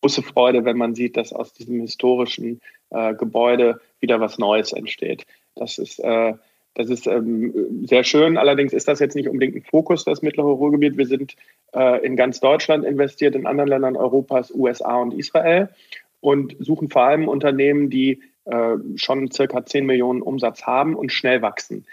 große 0.00 0.22
Freude, 0.22 0.64
wenn 0.64 0.76
man 0.78 0.94
sieht, 0.94 1.16
dass 1.16 1.32
aus 1.32 1.52
diesem 1.52 1.80
historischen 1.80 2.60
Gebäude 2.90 3.80
wieder 3.98 4.20
was 4.20 4.38
Neues 4.38 4.72
entsteht. 4.72 5.26
Das 5.56 5.78
ist 5.78 6.00
das 6.74 6.90
ist 6.90 7.06
ähm, 7.06 7.86
sehr 7.86 8.04
schön. 8.04 8.36
Allerdings 8.36 8.72
ist 8.72 8.88
das 8.88 8.98
jetzt 8.98 9.14
nicht 9.14 9.28
unbedingt 9.28 9.56
ein 9.56 9.62
Fokus, 9.62 10.04
das 10.04 10.22
mittlere 10.22 10.46
Ruhrgebiet. 10.46 10.96
Wir 10.96 11.06
sind 11.06 11.36
äh, 11.72 12.04
in 12.04 12.16
ganz 12.16 12.40
Deutschland 12.40 12.84
investiert, 12.84 13.36
in 13.36 13.46
anderen 13.46 13.68
Ländern 13.68 13.96
Europas, 13.96 14.52
USA 14.52 14.96
und 14.96 15.14
Israel 15.14 15.68
und 16.20 16.56
suchen 16.58 16.88
vor 16.88 17.02
allem 17.02 17.28
Unternehmen, 17.28 17.90
die 17.90 18.22
äh, 18.44 18.76
schon 18.96 19.30
circa 19.30 19.64
10 19.64 19.86
Millionen 19.86 20.22
Umsatz 20.22 20.64
haben 20.64 20.96
und 20.96 21.12
schnell 21.12 21.42
wachsen. 21.42 21.86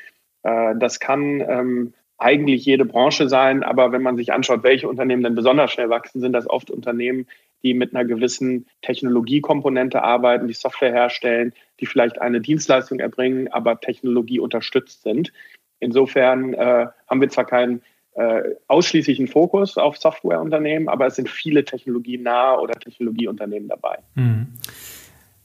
Äh, 0.44 0.76
das 0.78 1.00
kann 1.00 1.42
ähm, 1.42 1.94
eigentlich 2.18 2.66
jede 2.66 2.86
Branche 2.86 3.30
sein, 3.30 3.64
aber 3.64 3.92
wenn 3.92 4.02
man 4.02 4.16
sich 4.16 4.34
anschaut, 4.34 4.64
welche 4.64 4.88
Unternehmen 4.88 5.24
denn 5.24 5.36
besonders 5.36 5.72
schnell 5.72 5.90
wachsen, 5.90 6.22
sind 6.22 6.34
das 6.34 6.50
oft 6.50 6.72
Unternehmen, 6.72 7.28
die 7.64 7.74
mit 7.74 7.94
einer 7.94 8.06
gewissen 8.06 8.68
Technologiekomponente 8.82 10.04
arbeiten, 10.04 10.48
die 10.48 10.54
Software 10.54 10.92
herstellen, 10.92 11.54
die 11.80 11.86
vielleicht 11.86 12.22
eine 12.22 12.42
Dienstleistung 12.42 13.00
erbringen, 13.00 13.48
aber 13.52 13.80
Technologie 13.80 14.40
unterstützt 14.40 15.04
sind. 15.04 15.32
Insofern 15.80 16.54
äh, 16.54 16.88
haben 17.08 17.22
wir 17.22 17.30
zwar 17.30 17.46
keinen 17.46 17.82
äh, 18.14 18.56
ausschließlichen 18.68 19.28
Fokus 19.28 19.78
auf 19.78 19.98
Softwareunternehmen, 19.98 20.90
aber 20.90 21.08
es 21.08 21.16
sind 21.16 21.30
viele 21.30 21.64
technologienahe 21.64 22.60
oder 22.60 22.74
Technologieunternehmen 22.74 23.70
dabei. 23.70 24.00
Mhm. 24.16 24.48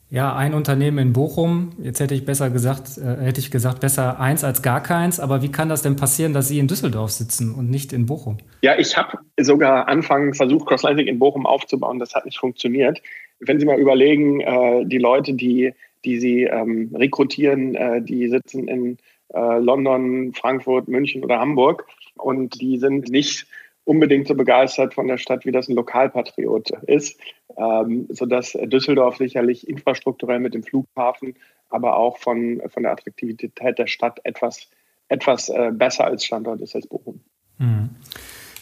Ja, 0.08 0.36
ein 0.36 0.54
Unternehmen 0.54 0.98
in 0.98 1.12
Bochum. 1.12 1.70
Jetzt 1.82 1.98
hätte 1.98 2.14
ich 2.14 2.25
besser 2.25 2.48
gesagt, 2.50 2.96
äh, 2.96 3.25
hätte 3.25 3.40
ich 3.40 3.50
gesagt, 3.50 3.80
besser 3.80 4.20
eins 4.20 4.44
als 4.44 4.62
gar 4.62 4.80
keins. 4.80 5.18
Aber 5.18 5.42
wie 5.42 5.50
kann 5.50 5.68
das 5.68 5.82
denn 5.82 5.96
passieren, 5.96 6.32
dass 6.32 6.46
Sie 6.48 6.60
in 6.60 6.68
Düsseldorf 6.68 7.10
sitzen 7.10 7.52
und 7.52 7.70
nicht 7.70 7.92
in 7.92 8.06
Bochum? 8.06 8.36
Ja, 8.62 8.78
ich 8.78 8.96
habe 8.96 9.18
sogar 9.40 9.88
anfangs 9.88 10.36
versucht, 10.36 10.66
CrossLantic 10.68 11.08
in 11.08 11.18
Bochum 11.18 11.44
aufzubauen. 11.44 11.98
Das 11.98 12.14
hat 12.14 12.25
nicht 12.25 12.38
funktioniert. 12.38 13.02
Wenn 13.40 13.58
Sie 13.58 13.66
mal 13.66 13.80
überlegen, 13.80 14.40
äh, 14.40 14.86
die 14.86 14.98
Leute, 14.98 15.34
die, 15.34 15.72
die 16.04 16.20
Sie 16.20 16.44
ähm, 16.44 16.94
rekrutieren, 16.94 17.75
äh, 17.75 18.00
die 18.00 18.28
sitzen 18.28 18.68
in 18.68 18.98
äh, 19.34 19.58
London, 19.58 20.32
Frankfurt, 20.34 20.86
München 20.86 21.25
oder 21.25 21.40
Hamburg 21.40 21.84
und 22.14 22.60
die 22.60 22.78
sind 22.78 23.08
nicht 23.08 23.46
unbedingt 23.87 24.26
so 24.26 24.35
begeistert 24.35 24.95
von 24.95 25.07
der 25.07 25.16
Stadt, 25.16 25.47
wie 25.47 25.52
das 25.52 25.69
ein 25.69 25.76
Lokalpatriot 25.76 26.71
ist, 26.87 27.19
ähm, 27.57 28.07
sodass 28.11 28.52
Düsseldorf 28.52 29.16
sicherlich 29.16 29.69
infrastrukturell 29.69 30.40
mit 30.40 30.55
dem 30.55 30.64
Flughafen, 30.64 31.35
aber 31.71 31.97
auch 31.97 32.19
von, 32.19 32.61
von 32.69 32.83
der 32.83 32.93
Attraktivität 32.93 33.78
der 33.78 33.87
Stadt 33.87 34.21
etwas, 34.25 34.69
etwas 35.09 35.49
äh, 35.49 35.71
besser 35.73 36.05
als 36.05 36.25
Standort 36.25 36.61
ist 36.61 36.75
als 36.75 36.87
Bochum. 36.87 37.21
Mhm. 37.59 37.90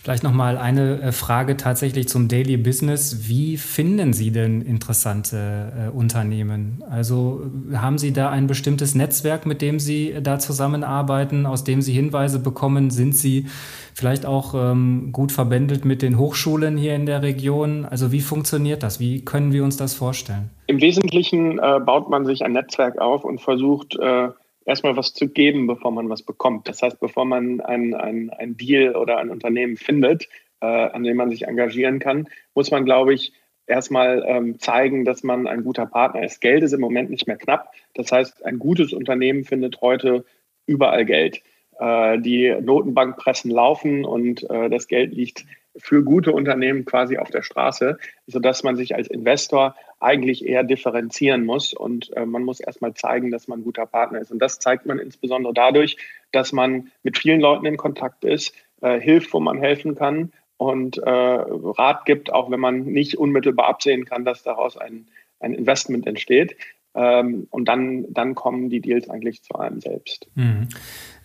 Vielleicht 0.04 0.22
nochmal 0.22 0.58
eine 0.58 1.00
äh, 1.00 1.12
Frage 1.12 1.56
tatsächlich 1.56 2.08
zum 2.08 2.28
Daily 2.28 2.58
Business. 2.58 3.26
Wie 3.26 3.56
finden 3.56 4.12
Sie 4.12 4.32
denn 4.32 4.60
interessante 4.60 5.72
äh, 5.86 5.96
Unternehmen? 5.96 6.84
Also 6.90 7.50
äh, 7.72 7.76
haben 7.76 7.96
Sie 7.96 8.12
da 8.12 8.28
ein 8.28 8.46
bestimmtes 8.46 8.94
Netzwerk, 8.94 9.46
mit 9.46 9.62
dem 9.62 9.80
Sie 9.80 10.10
äh, 10.10 10.20
da 10.20 10.38
zusammenarbeiten, 10.38 11.46
aus 11.46 11.64
dem 11.64 11.80
Sie 11.80 11.94
Hinweise 11.94 12.38
bekommen? 12.38 12.90
Sind 12.90 13.16
Sie 13.16 13.46
vielleicht 13.94 14.26
auch 14.26 14.52
ähm, 14.54 15.08
gut 15.10 15.32
verbändelt 15.32 15.86
mit 15.86 16.02
den 16.02 16.18
Hochschulen 16.18 16.76
hier 16.76 16.94
in 16.94 17.06
der 17.06 17.22
Region? 17.22 17.86
Also 17.86 18.12
wie 18.12 18.20
funktioniert 18.20 18.82
das? 18.82 19.00
Wie 19.00 19.24
können 19.24 19.54
wir 19.54 19.64
uns 19.64 19.78
das 19.78 19.94
vorstellen? 19.94 20.50
Im 20.66 20.82
Wesentlichen 20.82 21.58
äh, 21.58 21.80
baut 21.80 22.10
man 22.10 22.26
sich 22.26 22.44
ein 22.44 22.52
Netzwerk 22.52 22.98
auf 22.98 23.24
und 23.24 23.40
versucht, 23.40 23.98
äh, 23.98 24.28
erstmal 24.64 24.96
was 24.96 25.14
zu 25.14 25.28
geben, 25.28 25.66
bevor 25.66 25.90
man 25.90 26.08
was 26.08 26.22
bekommt. 26.22 26.68
Das 26.68 26.82
heißt, 26.82 27.00
bevor 27.00 27.24
man 27.24 27.60
ein, 27.60 27.94
ein, 27.94 28.30
ein 28.30 28.56
Deal 28.56 28.96
oder 28.96 29.18
ein 29.18 29.30
Unternehmen 29.30 29.76
findet, 29.76 30.28
äh, 30.60 30.66
an 30.66 31.04
dem 31.04 31.16
man 31.16 31.30
sich 31.30 31.46
engagieren 31.46 31.98
kann, 31.98 32.28
muss 32.54 32.70
man, 32.70 32.84
glaube 32.84 33.14
ich, 33.14 33.32
erstmal 33.66 34.24
ähm, 34.26 34.58
zeigen, 34.58 35.04
dass 35.04 35.22
man 35.22 35.46
ein 35.46 35.64
guter 35.64 35.86
Partner 35.86 36.24
ist. 36.24 36.40
Geld 36.40 36.62
ist 36.62 36.72
im 36.72 36.80
Moment 36.80 37.10
nicht 37.10 37.26
mehr 37.26 37.36
knapp. 37.36 37.72
Das 37.94 38.12
heißt, 38.12 38.44
ein 38.44 38.58
gutes 38.58 38.92
Unternehmen 38.92 39.44
findet 39.44 39.80
heute 39.80 40.24
überall 40.66 41.04
Geld. 41.04 41.42
Äh, 41.78 42.18
die 42.20 42.54
Notenbankpressen 42.60 43.50
laufen 43.50 44.04
und 44.04 44.48
äh, 44.50 44.70
das 44.70 44.86
Geld 44.86 45.12
liegt 45.12 45.44
für 45.76 46.04
gute 46.04 46.32
Unternehmen 46.32 46.84
quasi 46.84 47.18
auf 47.18 47.30
der 47.30 47.42
Straße, 47.42 47.98
sodass 48.26 48.62
man 48.62 48.76
sich 48.76 48.94
als 48.94 49.08
Investor 49.08 49.74
eigentlich 50.04 50.46
eher 50.46 50.62
differenzieren 50.62 51.44
muss 51.44 51.72
und 51.72 52.14
äh, 52.16 52.26
man 52.26 52.44
muss 52.44 52.60
erstmal 52.60 52.94
zeigen, 52.94 53.30
dass 53.30 53.48
man 53.48 53.60
ein 53.60 53.64
guter 53.64 53.86
Partner 53.86 54.20
ist. 54.20 54.30
Und 54.30 54.38
das 54.38 54.58
zeigt 54.58 54.86
man 54.86 54.98
insbesondere 54.98 55.54
dadurch, 55.54 55.96
dass 56.32 56.52
man 56.52 56.90
mit 57.02 57.18
vielen 57.18 57.40
Leuten 57.40 57.66
in 57.66 57.76
Kontakt 57.76 58.24
ist, 58.24 58.54
äh, 58.80 59.00
hilft, 59.00 59.32
wo 59.32 59.40
man 59.40 59.58
helfen 59.58 59.94
kann 59.94 60.32
und 60.56 60.98
äh, 60.98 61.10
Rat 61.10 62.04
gibt, 62.04 62.32
auch 62.32 62.50
wenn 62.50 62.60
man 62.60 62.84
nicht 62.84 63.18
unmittelbar 63.18 63.66
absehen 63.66 64.04
kann, 64.04 64.24
dass 64.24 64.42
daraus 64.42 64.76
ein, 64.76 65.06
ein 65.40 65.54
Investment 65.54 66.06
entsteht. 66.06 66.56
Ähm, 66.94 67.48
und 67.50 67.66
dann, 67.66 68.12
dann 68.12 68.34
kommen 68.36 68.70
die 68.70 68.80
Deals 68.80 69.10
eigentlich 69.10 69.42
zu 69.42 69.54
einem 69.56 69.80
selbst. 69.80 70.28
Mhm. 70.36 70.68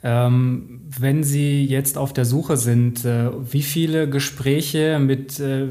Ähm, 0.01 0.81
wenn 0.97 1.23
Sie 1.23 1.63
jetzt 1.65 1.97
auf 1.97 2.13
der 2.13 2.25
Suche 2.25 2.57
sind, 2.57 3.05
äh, 3.05 3.29
wie 3.51 3.61
viele 3.61 4.09
Gespräche 4.09 4.97
mit 4.99 5.39
äh, 5.39 5.67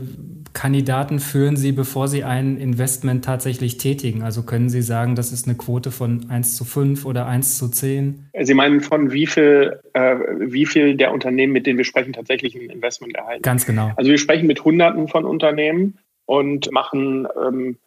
Kandidaten 0.52 1.21
führen 1.21 1.57
Sie, 1.57 1.73
bevor 1.73 2.09
Sie 2.09 2.25
ein 2.25 2.57
Investment 2.57 3.25
tatsächlich 3.25 3.78
tätigen? 3.78 4.23
Also 4.23 4.43
können 4.43 4.69
Sie 4.69 4.83
sagen, 4.83 5.14
das 5.14 5.33
ist 5.33 5.47
eine 5.47 5.57
Quote 5.57 5.90
von 5.90 6.31
1 6.31 6.57
zu 6.57 6.64
5 6.64 7.05
oder 7.05 7.26
1 7.26 7.59
zu 7.59 7.69
10? 7.69 8.31
Sie 8.40 8.55
meinen 8.55 8.81
von 8.81 9.12
wie 9.12 9.26
viel, 9.26 9.81
äh, 9.93 10.17
wie 10.38 10.67
viel 10.67 10.97
der 10.97 11.12
Unternehmen, 11.12 11.52
mit 11.52 11.67
denen 11.67 11.78
wir 11.78 11.85
sprechen, 11.85 12.12
tatsächlich 12.12 12.55
ein 12.55 12.71
Investment 12.71 13.14
erhalten? 13.17 13.43
Ganz 13.43 13.67
genau. 13.67 13.93
Also 13.97 14.11
wir 14.11 14.19
sprechen 14.19 14.47
mit 14.47 14.64
Hunderten 14.64 15.09
von 15.09 15.25
Unternehmen 15.25 15.99
und 16.26 16.71
machen 16.73 17.26
ähm, 17.40 17.78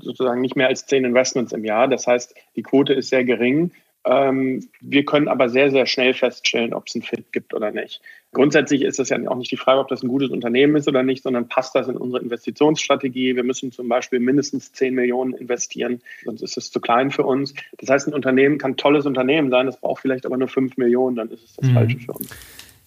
sozusagen 0.00 0.40
nicht 0.40 0.56
mehr 0.56 0.68
als 0.68 0.86
zehn 0.86 1.04
Investments 1.04 1.52
im 1.52 1.64
Jahr. 1.64 1.88
Das 1.88 2.06
heißt, 2.06 2.34
die 2.56 2.62
Quote 2.62 2.92
ist 2.92 3.10
sehr 3.10 3.24
gering. 3.24 3.70
Ähm, 4.10 4.66
wir 4.80 5.04
können 5.04 5.28
aber 5.28 5.50
sehr, 5.50 5.70
sehr 5.70 5.84
schnell 5.84 6.14
feststellen, 6.14 6.72
ob 6.72 6.86
es 6.86 6.94
ein 6.94 7.02
Fit 7.02 7.30
gibt 7.30 7.52
oder 7.52 7.70
nicht. 7.70 8.00
Grundsätzlich 8.32 8.82
ist 8.82 8.98
es 8.98 9.10
ja 9.10 9.18
auch 9.28 9.36
nicht 9.36 9.50
die 9.50 9.58
Frage, 9.58 9.80
ob 9.80 9.88
das 9.88 10.02
ein 10.02 10.08
gutes 10.08 10.30
Unternehmen 10.30 10.76
ist 10.76 10.88
oder 10.88 11.02
nicht, 11.02 11.22
sondern 11.22 11.48
passt 11.48 11.74
das 11.74 11.88
in 11.88 11.96
unsere 11.96 12.22
Investitionsstrategie. 12.22 13.36
Wir 13.36 13.44
müssen 13.44 13.70
zum 13.70 13.88
Beispiel 13.88 14.18
mindestens 14.18 14.72
10 14.72 14.94
Millionen 14.94 15.34
investieren, 15.34 16.00
sonst 16.24 16.42
ist 16.42 16.56
es 16.56 16.70
zu 16.70 16.80
klein 16.80 17.10
für 17.10 17.24
uns. 17.24 17.52
Das 17.78 17.90
heißt, 17.90 18.08
ein 18.08 18.14
Unternehmen 18.14 18.56
kann 18.56 18.72
ein 18.72 18.76
tolles 18.78 19.04
Unternehmen 19.04 19.50
sein, 19.50 19.68
es 19.68 19.76
braucht 19.76 20.00
vielleicht 20.00 20.24
aber 20.24 20.38
nur 20.38 20.48
5 20.48 20.78
Millionen, 20.78 21.16
dann 21.16 21.30
ist 21.30 21.44
es 21.44 21.56
das 21.56 21.68
mhm. 21.68 21.74
Falsche 21.74 21.98
für 21.98 22.12
uns. 22.12 22.30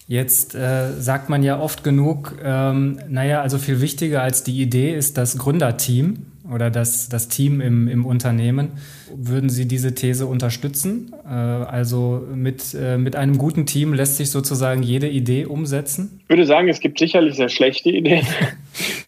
Jetzt 0.08 0.56
äh, 0.56 0.92
sagt 0.98 1.28
man 1.28 1.44
ja 1.44 1.60
oft 1.60 1.84
genug, 1.84 2.36
ähm, 2.42 2.98
naja, 3.08 3.42
also 3.42 3.58
viel 3.58 3.80
wichtiger 3.80 4.22
als 4.22 4.42
die 4.42 4.60
Idee 4.60 4.92
ist 4.92 5.16
das 5.16 5.38
Gründerteam 5.38 6.31
oder 6.50 6.70
das, 6.70 7.08
das 7.08 7.28
Team 7.28 7.60
im, 7.60 7.88
im 7.88 8.06
Unternehmen. 8.06 8.72
Würden 9.14 9.48
Sie 9.48 9.66
diese 9.66 9.94
These 9.94 10.26
unterstützen? 10.26 11.14
Äh, 11.24 11.28
also 11.28 12.26
mit, 12.34 12.74
äh, 12.74 12.98
mit 12.98 13.16
einem 13.16 13.38
guten 13.38 13.66
Team 13.66 13.94
lässt 13.94 14.16
sich 14.16 14.30
sozusagen 14.30 14.82
jede 14.82 15.08
Idee 15.08 15.46
umsetzen? 15.46 16.20
Ich 16.24 16.28
würde 16.28 16.46
sagen, 16.46 16.68
es 16.68 16.80
gibt 16.80 16.98
sicherlich 16.98 17.36
sehr 17.36 17.48
schlechte 17.48 17.90
Ideen. 17.90 18.26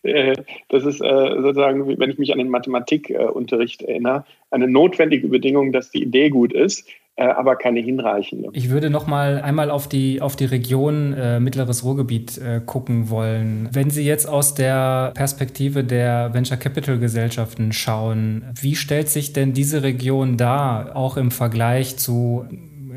Äh, 0.02 0.36
das 0.68 0.84
ist 0.84 1.00
äh, 1.00 1.40
sozusagen, 1.40 1.98
wenn 1.98 2.10
ich 2.10 2.18
mich 2.18 2.30
an 2.30 2.36
den 2.36 2.50
Mathematikunterricht 2.50 3.80
erinnere, 3.80 4.26
eine 4.50 4.68
notwendige 4.68 5.28
Bedingung, 5.28 5.72
dass 5.72 5.90
die 5.90 6.02
Idee 6.02 6.28
gut 6.28 6.52
ist 6.52 6.86
aber 7.22 7.56
keine 7.56 7.80
hinreichende. 7.80 8.48
Ich 8.52 8.70
würde 8.70 8.90
noch 8.90 9.06
mal 9.06 9.40
einmal 9.40 9.70
auf 9.70 9.88
die, 9.88 10.20
auf 10.20 10.34
die 10.36 10.46
Region 10.46 11.12
äh, 11.12 11.38
Mittleres 11.38 11.84
Ruhrgebiet 11.84 12.38
äh, 12.38 12.60
gucken 12.64 13.08
wollen. 13.08 13.68
Wenn 13.72 13.90
Sie 13.90 14.04
jetzt 14.04 14.28
aus 14.28 14.54
der 14.54 15.12
Perspektive 15.14 15.84
der 15.84 16.34
Venture 16.34 16.56
Capital 16.56 16.98
Gesellschaften 16.98 17.72
schauen, 17.72 18.44
wie 18.60 18.74
stellt 18.74 19.08
sich 19.08 19.32
denn 19.32 19.52
diese 19.52 19.82
Region 19.82 20.36
dar, 20.36 20.96
auch 20.96 21.16
im 21.16 21.30
Vergleich 21.30 21.96
zu 21.96 22.46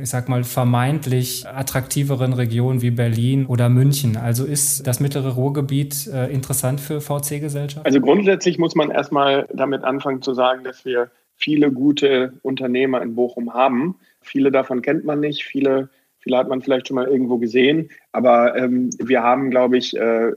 ich 0.02 0.10
sag 0.10 0.30
mal, 0.30 0.44
vermeintlich 0.44 1.48
attraktiveren 1.48 2.34
Regionen 2.34 2.82
wie 2.82 2.92
Berlin 2.92 3.46
oder 3.46 3.70
München. 3.70 4.16
Also 4.16 4.46
ist 4.46 4.86
das 4.86 5.00
mittlere 5.00 5.34
Ruhrgebiet 5.34 6.08
äh, 6.08 6.28
interessant 6.28 6.80
für 6.80 7.02
VC-Gesellschaften? 7.02 7.86
Also 7.86 8.00
grundsätzlich 8.00 8.60
muss 8.60 8.76
man 8.76 8.92
erstmal 8.92 9.48
damit 9.54 9.84
anfangen 9.84 10.22
zu 10.22 10.34
sagen, 10.34 10.64
dass 10.64 10.86
wir 10.86 11.10
viele 11.36 11.72
gute 11.72 12.34
Unternehmer 12.42 13.02
in 13.02 13.16
Bochum 13.16 13.54
haben. 13.54 13.96
Viele 14.28 14.52
davon 14.52 14.82
kennt 14.82 15.06
man 15.06 15.20
nicht, 15.20 15.44
viele, 15.44 15.90
viele 16.20 16.38
hat 16.38 16.50
man 16.50 16.62
vielleicht 16.62 16.88
schon 16.88 16.96
mal 16.96 17.08
irgendwo 17.08 17.38
gesehen, 17.38 17.90
aber 18.12 18.56
ähm, 18.56 18.90
wir 19.00 19.24
haben, 19.24 19.50
glaube 19.50 19.78
ich, 19.78 19.96
äh, 19.96 20.34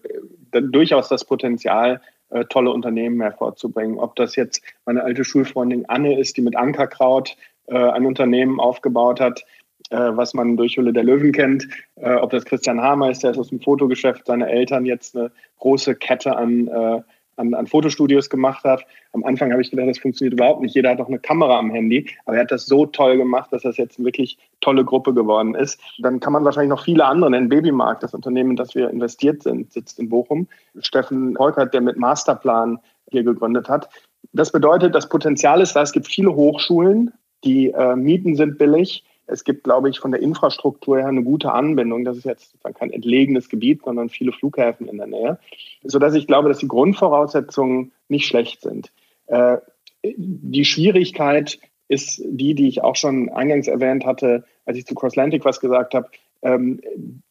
durchaus 0.53 1.09
das 1.09 1.25
Potenzial, 1.25 2.01
äh, 2.31 2.45
tolle 2.45 2.71
Unternehmen 2.71 3.21
hervorzubringen. 3.21 3.99
Ob 3.99 4.15
das 4.17 4.37
jetzt 4.37 4.63
meine 4.87 5.03
alte 5.03 5.25
Schulfreundin 5.25 5.87
Anne 5.89 6.19
ist, 6.19 6.37
die 6.37 6.43
mit 6.43 6.57
Ankerkraut 6.57 7.37
äh, 7.67 7.77
ein 7.77 8.07
Unternehmen 8.07 8.61
aufgebaut 8.61 9.21
hat, 9.21 9.45
äh, 9.91 9.97
was 9.97 10.35
man 10.35 10.57
durch 10.57 10.77
Hülle 10.77 10.93
der 10.93 11.05
Löwen 11.05 11.33
kennt, 11.33 11.67
äh, 11.97 12.15
ob 12.15 12.31
das 12.31 12.45
Christian 12.45 12.81
Hamer 12.81 13.11
ist, 13.11 13.25
der 13.25 13.33
ist 13.33 13.39
aus 13.39 13.49
dem 13.49 13.61
Fotogeschäft, 13.61 14.27
seine 14.27 14.49
Eltern 14.49 14.87
jetzt 14.87 15.17
eine 15.17 15.33
große 15.59 15.97
Kette 15.97 16.37
an 16.37 16.69
äh, 16.69 17.03
an, 17.41 17.55
an 17.55 17.67
Fotostudios 17.67 18.31
gemacht 18.31 18.65
hat. 18.65 18.85
Am 19.13 19.25
Anfang 19.25 19.51
habe 19.51 19.63
ich 19.63 19.71
gedacht, 19.71 19.89
das 19.89 19.99
funktioniert 19.99 20.35
überhaupt 20.35 20.61
nicht. 20.61 20.75
Jeder 20.75 20.91
hat 20.91 21.01
doch 21.01 21.09
eine 21.09 21.19
Kamera 21.19 21.59
am 21.59 21.71
Handy. 21.71 22.09
Aber 22.27 22.37
er 22.37 22.43
hat 22.43 22.51
das 22.51 22.67
so 22.67 22.87
toll 22.87 23.17
gemacht, 23.17 23.53
dass 23.53 23.63
das 23.63 23.77
jetzt 23.77 23.99
eine 23.99 24.07
wirklich 24.07 24.39
tolle 24.61 24.85
Gruppe 24.85 25.15
geworden 25.15 25.55
ist. 25.55 25.81
Dann 25.99 26.21
kann 26.21 26.33
man 26.33 26.45
wahrscheinlich 26.45 26.71
noch 26.71 26.85
viele 26.85 27.05
andere 27.05 27.31
nennen. 27.31 27.49
Babymarkt, 27.49 28.03
das 28.03 28.15
Unternehmen, 28.15 28.51
in 28.51 28.57
das 28.57 28.75
wir 28.75 28.91
investiert 28.91 29.43
sind, 29.43 29.73
sitzt 29.73 29.99
in 29.99 30.09
Bochum. 30.09 30.47
Steffen 30.79 31.35
Volkert, 31.37 31.75
der 31.75 31.81
mit 31.81 31.97
Masterplan 31.97 32.79
hier 33.11 33.25
gegründet 33.25 33.69
hat. 33.69 33.89
Das 34.33 34.53
bedeutet, 34.53 34.95
das 34.95 35.09
Potenzial 35.09 35.61
ist 35.61 35.75
da. 35.75 35.83
Es 35.83 35.93
gibt 35.93 36.07
viele 36.07 36.35
Hochschulen. 36.35 37.13
Die 37.43 37.71
äh, 37.71 37.97
Mieten 37.97 38.37
sind 38.37 38.59
billig. 38.59 39.03
Es 39.31 39.45
gibt, 39.45 39.65
glaube 39.65 39.89
ich, 39.89 40.01
von 40.01 40.11
der 40.11 40.21
Infrastruktur 40.21 40.99
her 40.99 41.07
eine 41.07 41.23
gute 41.23 41.53
Anbindung. 41.53 42.05
Das 42.05 42.17
ist 42.17 42.25
jetzt 42.25 42.55
kein 42.75 42.91
entlegenes 42.91 43.49
Gebiet, 43.49 43.83
sondern 43.85 44.09
viele 44.09 44.33
Flughäfen 44.33 44.89
in 44.89 44.97
der 44.97 45.07
Nähe, 45.07 45.39
sodass 45.83 46.15
ich 46.15 46.27
glaube, 46.27 46.49
dass 46.49 46.59
die 46.59 46.69
Grundvoraussetzungen 46.69 47.93
nicht 48.09 48.27
schlecht 48.27 48.63
sind. 48.63 48.91
Äh, 49.27 49.59
die 50.03 50.65
Schwierigkeit 50.65 51.59
ist 51.89 52.23
die, 52.25 52.55
die 52.55 52.69
ich 52.69 52.83
auch 52.83 52.97
schon 52.97 53.29
eingangs 53.31 53.69
erwähnt 53.69 54.07
hatte, 54.07 54.45
als 54.65 54.79
ich 54.79 54.87
zu 54.87 54.95
Crosslantic 54.95 55.45
was 55.45 55.61
gesagt 55.61 55.95
habe, 55.95 56.09
ähm, 56.43 56.81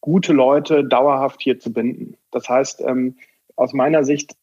gute 0.01 0.33
Leute 0.33 0.83
dauerhaft 0.83 1.41
hier 1.41 1.59
zu 1.59 1.73
binden. 1.73 2.15
Das 2.31 2.47
heißt, 2.47 2.81
ähm, 2.81 3.15
aus 3.55 3.73
meiner 3.73 4.03
Sicht 4.03 4.35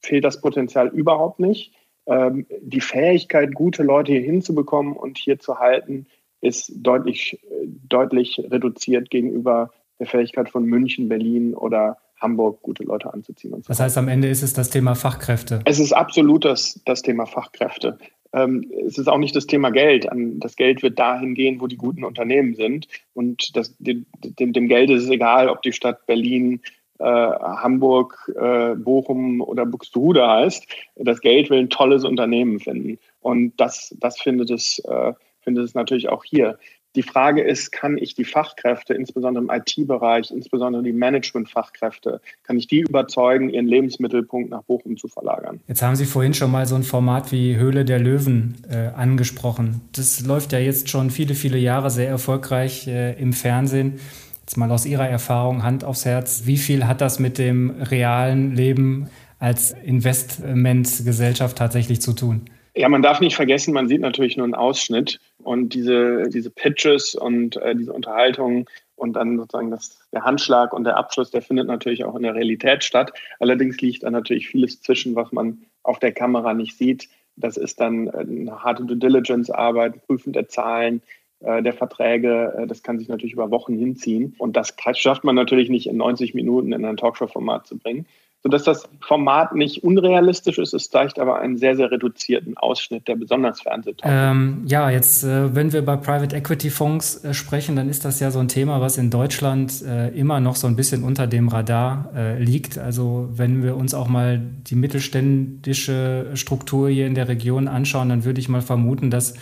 fehlt 0.00 0.24
das 0.24 0.40
Potenzial 0.40 0.88
überhaupt 0.88 1.40
nicht. 1.40 1.72
Ähm, 2.06 2.46
die 2.60 2.80
Fähigkeit, 2.80 3.54
gute 3.54 3.82
Leute 3.82 4.12
hier 4.12 4.22
hinzubekommen 4.22 4.94
und 4.94 5.18
hier 5.18 5.38
zu 5.38 5.58
halten, 5.58 6.06
ist 6.44 6.72
deutlich, 6.76 7.40
deutlich 7.88 8.40
reduziert 8.50 9.10
gegenüber 9.10 9.70
der 9.98 10.06
Fähigkeit 10.06 10.50
von 10.50 10.64
München, 10.64 11.08
Berlin 11.08 11.54
oder 11.54 11.96
Hamburg 12.20 12.62
gute 12.62 12.84
Leute 12.84 13.12
anzuziehen. 13.12 13.62
das 13.66 13.80
heißt, 13.80 13.98
am 13.98 14.08
Ende 14.08 14.28
ist 14.28 14.42
es 14.42 14.52
das 14.52 14.70
Thema 14.70 14.94
Fachkräfte. 14.94 15.60
Es 15.64 15.78
ist 15.78 15.92
absolut 15.92 16.44
das, 16.44 16.80
das 16.84 17.02
Thema 17.02 17.26
Fachkräfte. 17.26 17.98
Ähm, 18.32 18.70
es 18.86 18.98
ist 18.98 19.08
auch 19.08 19.18
nicht 19.18 19.36
das 19.36 19.46
Thema 19.46 19.70
Geld. 19.70 20.06
Das 20.12 20.56
Geld 20.56 20.82
wird 20.82 20.98
dahin 20.98 21.34
gehen, 21.34 21.60
wo 21.60 21.66
die 21.66 21.76
guten 21.76 22.04
Unternehmen 22.04 22.54
sind. 22.54 22.88
Und 23.14 23.56
das, 23.56 23.76
dem, 23.78 24.06
dem, 24.20 24.68
Geld 24.68 24.90
ist 24.90 25.04
es 25.04 25.10
egal, 25.10 25.48
ob 25.48 25.62
die 25.62 25.72
Stadt 25.72 26.06
Berlin, 26.06 26.60
äh, 26.98 27.04
Hamburg, 27.04 28.30
äh, 28.36 28.74
Bochum 28.74 29.40
oder 29.40 29.66
Buxtehude 29.66 30.26
heißt. 30.26 30.66
Das 30.96 31.20
Geld 31.20 31.50
will 31.50 31.60
ein 31.60 31.70
tolles 31.70 32.04
Unternehmen 32.04 32.60
finden. 32.60 32.98
Und 33.20 33.52
das, 33.58 33.94
das 34.00 34.20
findet 34.20 34.50
es 34.50 34.80
äh, 34.80 35.12
findet 35.44 35.64
es 35.64 35.74
natürlich 35.74 36.08
auch 36.08 36.24
hier. 36.24 36.58
Die 36.96 37.02
Frage 37.02 37.42
ist, 37.42 37.72
kann 37.72 37.98
ich 37.98 38.14
die 38.14 38.24
Fachkräfte, 38.24 38.94
insbesondere 38.94 39.44
im 39.44 39.50
IT-Bereich, 39.50 40.30
insbesondere 40.30 40.82
die 40.84 40.92
Management-Fachkräfte, 40.92 42.20
kann 42.44 42.56
ich 42.56 42.68
die 42.68 42.80
überzeugen, 42.80 43.50
ihren 43.50 43.66
Lebensmittelpunkt 43.66 44.50
nach 44.50 44.62
Bochum 44.62 44.96
zu 44.96 45.08
verlagern? 45.08 45.60
Jetzt 45.66 45.82
haben 45.82 45.96
Sie 45.96 46.04
vorhin 46.04 46.34
schon 46.34 46.52
mal 46.52 46.66
so 46.66 46.76
ein 46.76 46.84
Format 46.84 47.32
wie 47.32 47.56
Höhle 47.56 47.84
der 47.84 47.98
Löwen 47.98 48.62
äh, 48.70 48.94
angesprochen. 48.94 49.80
Das 49.92 50.24
läuft 50.24 50.52
ja 50.52 50.60
jetzt 50.60 50.88
schon 50.88 51.10
viele, 51.10 51.34
viele 51.34 51.58
Jahre 51.58 51.90
sehr 51.90 52.08
erfolgreich 52.08 52.86
äh, 52.86 53.20
im 53.20 53.32
Fernsehen. 53.32 53.98
Jetzt 54.42 54.56
mal 54.56 54.70
aus 54.70 54.86
Ihrer 54.86 55.08
Erfahrung, 55.08 55.64
Hand 55.64 55.82
aufs 55.82 56.04
Herz, 56.04 56.42
wie 56.44 56.58
viel 56.58 56.86
hat 56.86 57.00
das 57.00 57.18
mit 57.18 57.38
dem 57.38 57.70
realen 57.70 58.54
Leben 58.54 59.10
als 59.40 59.72
Investmentgesellschaft 59.72 61.58
tatsächlich 61.58 62.00
zu 62.00 62.12
tun? 62.12 62.42
Ja, 62.76 62.88
man 62.88 63.02
darf 63.02 63.20
nicht 63.20 63.36
vergessen, 63.36 63.72
man 63.72 63.86
sieht 63.86 64.00
natürlich 64.00 64.36
nur 64.36 64.44
einen 64.44 64.56
Ausschnitt 64.56 65.20
und 65.38 65.74
diese, 65.74 66.28
diese 66.28 66.50
Pitches 66.50 67.14
und 67.14 67.56
äh, 67.56 67.76
diese 67.76 67.92
Unterhaltungen 67.92 68.66
und 68.96 69.14
dann 69.14 69.36
sozusagen 69.36 69.70
das, 69.70 70.00
der 70.12 70.24
Handschlag 70.24 70.72
und 70.72 70.82
der 70.82 70.96
Abschluss, 70.96 71.30
der 71.30 71.42
findet 71.42 71.68
natürlich 71.68 72.04
auch 72.04 72.16
in 72.16 72.24
der 72.24 72.34
Realität 72.34 72.82
statt. 72.82 73.12
Allerdings 73.38 73.80
liegt 73.80 74.02
da 74.02 74.10
natürlich 74.10 74.48
vieles 74.48 74.80
zwischen, 74.82 75.14
was 75.14 75.30
man 75.30 75.64
auf 75.84 76.00
der 76.00 76.12
Kamera 76.12 76.52
nicht 76.52 76.76
sieht. 76.76 77.08
Das 77.36 77.56
ist 77.56 77.78
dann 77.78 78.10
eine 78.10 78.64
harte 78.64 78.84
Due 78.84 78.96
Diligence-Arbeit, 78.96 80.04
Prüfen 80.06 80.32
der 80.32 80.48
Zahlen, 80.48 81.00
äh, 81.40 81.62
der 81.62 81.74
Verträge, 81.74 82.54
äh, 82.58 82.66
das 82.66 82.82
kann 82.82 82.98
sich 82.98 83.06
natürlich 83.06 83.34
über 83.34 83.52
Wochen 83.52 83.78
hinziehen. 83.78 84.34
Und 84.38 84.56
das 84.56 84.74
schafft 84.94 85.22
man 85.22 85.36
natürlich 85.36 85.68
nicht 85.68 85.86
in 85.86 85.96
90 85.96 86.34
Minuten 86.34 86.72
in 86.72 86.84
ein 86.84 86.96
Talkshow-Format 86.96 87.68
zu 87.68 87.78
bringen 87.78 88.06
sodass 88.44 88.62
das 88.62 88.86
Format 89.00 89.54
nicht 89.54 89.82
unrealistisch 89.84 90.58
ist. 90.58 90.74
Es 90.74 90.90
zeigt 90.90 91.18
aber 91.18 91.40
einen 91.40 91.56
sehr, 91.56 91.76
sehr 91.76 91.90
reduzierten 91.90 92.58
Ausschnitt 92.58 93.08
der 93.08 93.16
besonders 93.16 93.62
Fernsehtalk. 93.62 94.04
Ähm, 94.04 94.64
ja, 94.66 94.90
jetzt, 94.90 95.24
äh, 95.24 95.54
wenn 95.54 95.72
wir 95.72 95.82
bei 95.82 95.96
Private 95.96 96.36
Equity 96.36 96.68
Fonds 96.68 97.24
äh, 97.24 97.32
sprechen, 97.32 97.74
dann 97.74 97.88
ist 97.88 98.04
das 98.04 98.20
ja 98.20 98.30
so 98.30 98.40
ein 98.40 98.48
Thema, 98.48 98.82
was 98.82 98.98
in 98.98 99.08
Deutschland 99.08 99.82
äh, 99.82 100.08
immer 100.10 100.40
noch 100.40 100.56
so 100.56 100.66
ein 100.66 100.76
bisschen 100.76 101.04
unter 101.04 101.26
dem 101.26 101.48
Radar 101.48 102.10
äh, 102.14 102.38
liegt. 102.38 102.76
Also 102.76 103.30
wenn 103.32 103.62
wir 103.62 103.76
uns 103.76 103.94
auch 103.94 104.08
mal 104.08 104.42
die 104.68 104.76
mittelständische 104.76 106.32
Struktur 106.34 106.90
hier 106.90 107.06
in 107.06 107.14
der 107.14 107.28
Region 107.28 107.66
anschauen, 107.66 108.10
dann 108.10 108.24
würde 108.24 108.40
ich 108.40 108.50
mal 108.50 108.60
vermuten, 108.60 109.10
dass 109.10 109.34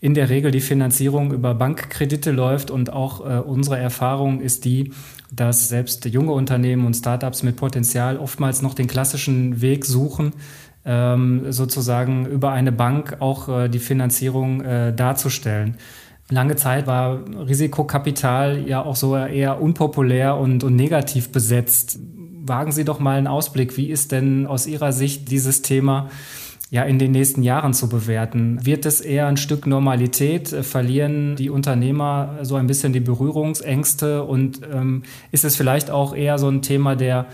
in 0.00 0.14
der 0.14 0.30
Regel 0.30 0.52
die 0.52 0.60
Finanzierung 0.60 1.32
über 1.32 1.54
Bankkredite 1.54 2.30
läuft 2.30 2.70
und 2.70 2.92
auch 2.92 3.20
äh, 3.20 3.40
unsere 3.40 3.78
Erfahrung 3.78 4.40
ist 4.40 4.64
die, 4.64 4.92
dass 5.30 5.68
selbst 5.68 6.04
junge 6.06 6.32
Unternehmen 6.32 6.86
und 6.86 6.94
Startups 6.94 7.42
mit 7.42 7.56
Potenzial 7.56 8.16
oftmals 8.16 8.62
noch 8.62 8.74
den 8.74 8.86
klassischen 8.86 9.60
Weg 9.60 9.84
suchen, 9.84 10.32
ähm, 10.84 11.52
sozusagen 11.52 12.26
über 12.26 12.52
eine 12.52 12.72
Bank 12.72 13.16
auch 13.20 13.48
äh, 13.48 13.68
die 13.68 13.78
Finanzierung 13.78 14.62
äh, 14.62 14.94
darzustellen. 14.94 15.76
Lange 16.30 16.56
Zeit 16.56 16.86
war 16.86 17.20
Risikokapital 17.26 18.66
ja 18.66 18.82
auch 18.82 18.96
so 18.96 19.16
eher 19.16 19.60
unpopulär 19.62 20.36
und, 20.36 20.62
und 20.62 20.76
negativ 20.76 21.30
besetzt. 21.30 21.98
Wagen 22.44 22.72
Sie 22.72 22.84
doch 22.84 22.98
mal 22.98 23.16
einen 23.16 23.26
Ausblick. 23.26 23.76
Wie 23.76 23.90
ist 23.90 24.12
denn 24.12 24.46
aus 24.46 24.66
Ihrer 24.66 24.92
Sicht 24.92 25.30
dieses 25.30 25.62
Thema 25.62 26.10
ja 26.70 26.82
in 26.82 26.98
den 26.98 27.12
nächsten 27.12 27.42
Jahren 27.42 27.74
zu 27.74 27.88
bewerten? 27.88 28.64
Wird 28.64 28.86
es 28.86 29.00
eher 29.00 29.26
ein 29.26 29.36
Stück 29.36 29.66
Normalität? 29.66 30.48
Verlieren 30.48 31.36
die 31.36 31.50
Unternehmer 31.50 32.38
so 32.42 32.56
ein 32.56 32.66
bisschen 32.66 32.92
die 32.92 33.00
Berührungsängste? 33.00 34.24
Und 34.24 34.60
ähm, 34.72 35.02
ist 35.32 35.44
es 35.44 35.56
vielleicht 35.56 35.90
auch 35.90 36.14
eher 36.14 36.38
so 36.38 36.48
ein 36.48 36.62
Thema 36.62 36.96
der, 36.96 37.26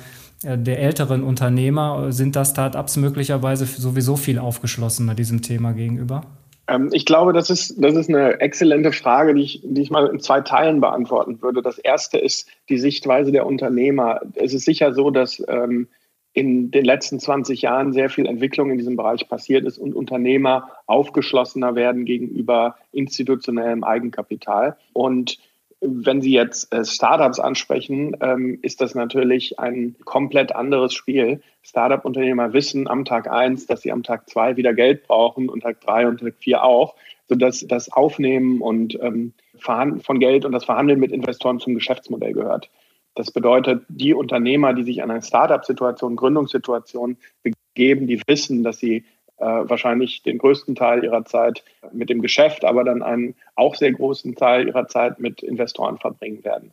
äh, 0.43 0.57
der 0.57 0.79
älteren 0.81 1.23
Unternehmer? 1.23 2.13
Sind 2.13 2.37
da 2.37 2.45
Startups 2.45 2.97
möglicherweise 2.97 3.67
sowieso 3.67 4.17
viel 4.17 4.39
aufgeschlossener 4.39 5.15
diesem 5.15 5.43
Thema 5.43 5.73
gegenüber? 5.73 6.23
Ähm, 6.69 6.91
ich 6.93 7.05
glaube, 7.05 7.33
das 7.33 7.51
ist, 7.51 7.75
das 7.79 7.95
ist 7.95 8.09
eine 8.09 8.41
exzellente 8.41 8.93
Frage, 8.93 9.35
die 9.35 9.43
ich, 9.43 9.61
die 9.65 9.83
ich 9.83 9.91
mal 9.91 10.07
in 10.07 10.21
zwei 10.21 10.41
Teilen 10.41 10.81
beantworten 10.81 11.43
würde. 11.43 11.61
Das 11.63 11.79
erste 11.79 12.19
ist 12.19 12.49
die 12.69 12.79
Sichtweise 12.79 13.33
der 13.33 13.47
Unternehmer. 13.47 14.21
Es 14.35 14.55
ist 14.55 14.65
sicher 14.65 14.95
so, 14.95 15.11
dass 15.11 15.43
ähm, 15.49 15.89
in 16.35 16.73
den 16.73 16.85
letzten 16.85 17.21
20 17.21 17.63
Jahren 17.63 17.93
sehr 17.93 18.11
viel 18.11 18.27
Entwicklung 18.27 18.71
in 18.71 18.79
diesem 18.79 18.97
Bereich 18.97 19.29
passiert 19.29 19.65
ist 19.65 19.79
und 19.79 19.95
Unternehmer 19.95 20.69
aufgeschlossener 20.87 21.77
werden 21.77 22.05
gegenüber 22.05 22.77
institutionellem 22.93 23.85
Eigenkapital. 23.85 24.77
Und 24.93 25.39
wenn 25.81 26.23
Sie 26.23 26.33
jetzt 26.33 26.73
äh, 26.73 26.85
Startups 26.85 27.39
ansprechen, 27.39 28.17
ähm, 28.21 28.59
ist 28.63 28.81
das 28.81 28.95
natürlich 28.95 29.59
ein 29.61 29.95
komplett 30.05 30.55
anderes 30.55 30.95
Spiel. 30.95 31.41
Startup-Unternehmer 31.63 32.53
wissen 32.53 32.89
am 32.89 33.05
Tag 33.05 33.31
eins, 33.31 33.67
dass 33.67 33.83
sie 33.83 33.93
am 33.93 34.03
Tag 34.03 34.29
zwei 34.29 34.57
wieder 34.57 34.75
Geld 34.75 35.07
brauchen 35.07 35.49
und 35.49 35.61
Tag 35.61 35.81
drei 35.83 36.09
und 36.09 36.21
Tag 36.21 36.35
vier 36.39 36.65
auch, 36.65 36.97
sodass 37.29 37.65
das 37.69 37.93
Aufnehmen 37.93 38.61
und 38.61 38.99
ähm, 39.01 39.35
von 39.59 40.19
Geld 40.19 40.45
und 40.45 40.53
das 40.53 40.65
Verhandeln 40.65 40.99
mit 40.99 41.13
Investoren 41.13 41.61
zum 41.61 41.75
Geschäftsmodell 41.75 42.33
gehört. 42.33 42.71
Das 43.15 43.31
bedeutet, 43.31 43.85
die 43.89 44.15
Unternehmer, 44.15 44.75
die 44.75 44.83
sich 44.83 45.03
an 45.03 45.11
eine 45.11 45.23
Startup-Situation, 45.23 46.17
Gründungssituation 46.17 47.17
begeben, 47.43 48.07
die 48.07 48.21
wissen, 48.27 48.63
dass 48.65 48.79
sie 48.79 49.05
äh, 49.37 49.45
wahrscheinlich 49.45 50.23
den 50.23 50.39
größten 50.39 50.75
Teil 50.75 51.05
ihrer 51.05 51.25
Zeit 51.25 51.65
mit 51.93 52.11
dem 52.11 52.23
Geschäft, 52.23 52.65
aber 52.65 52.85
dann 52.85 53.03
einen 53.03 53.35
auch 53.55 53.75
sehr 53.75 53.93
großen 53.93 54.35
Teil 54.35 54.69
ihrer 54.69 54.89
Zeit 54.89 55.21
mit 55.21 55.43
Investoren 55.43 55.99
verbringen 55.99 56.45
werden. 56.45 56.73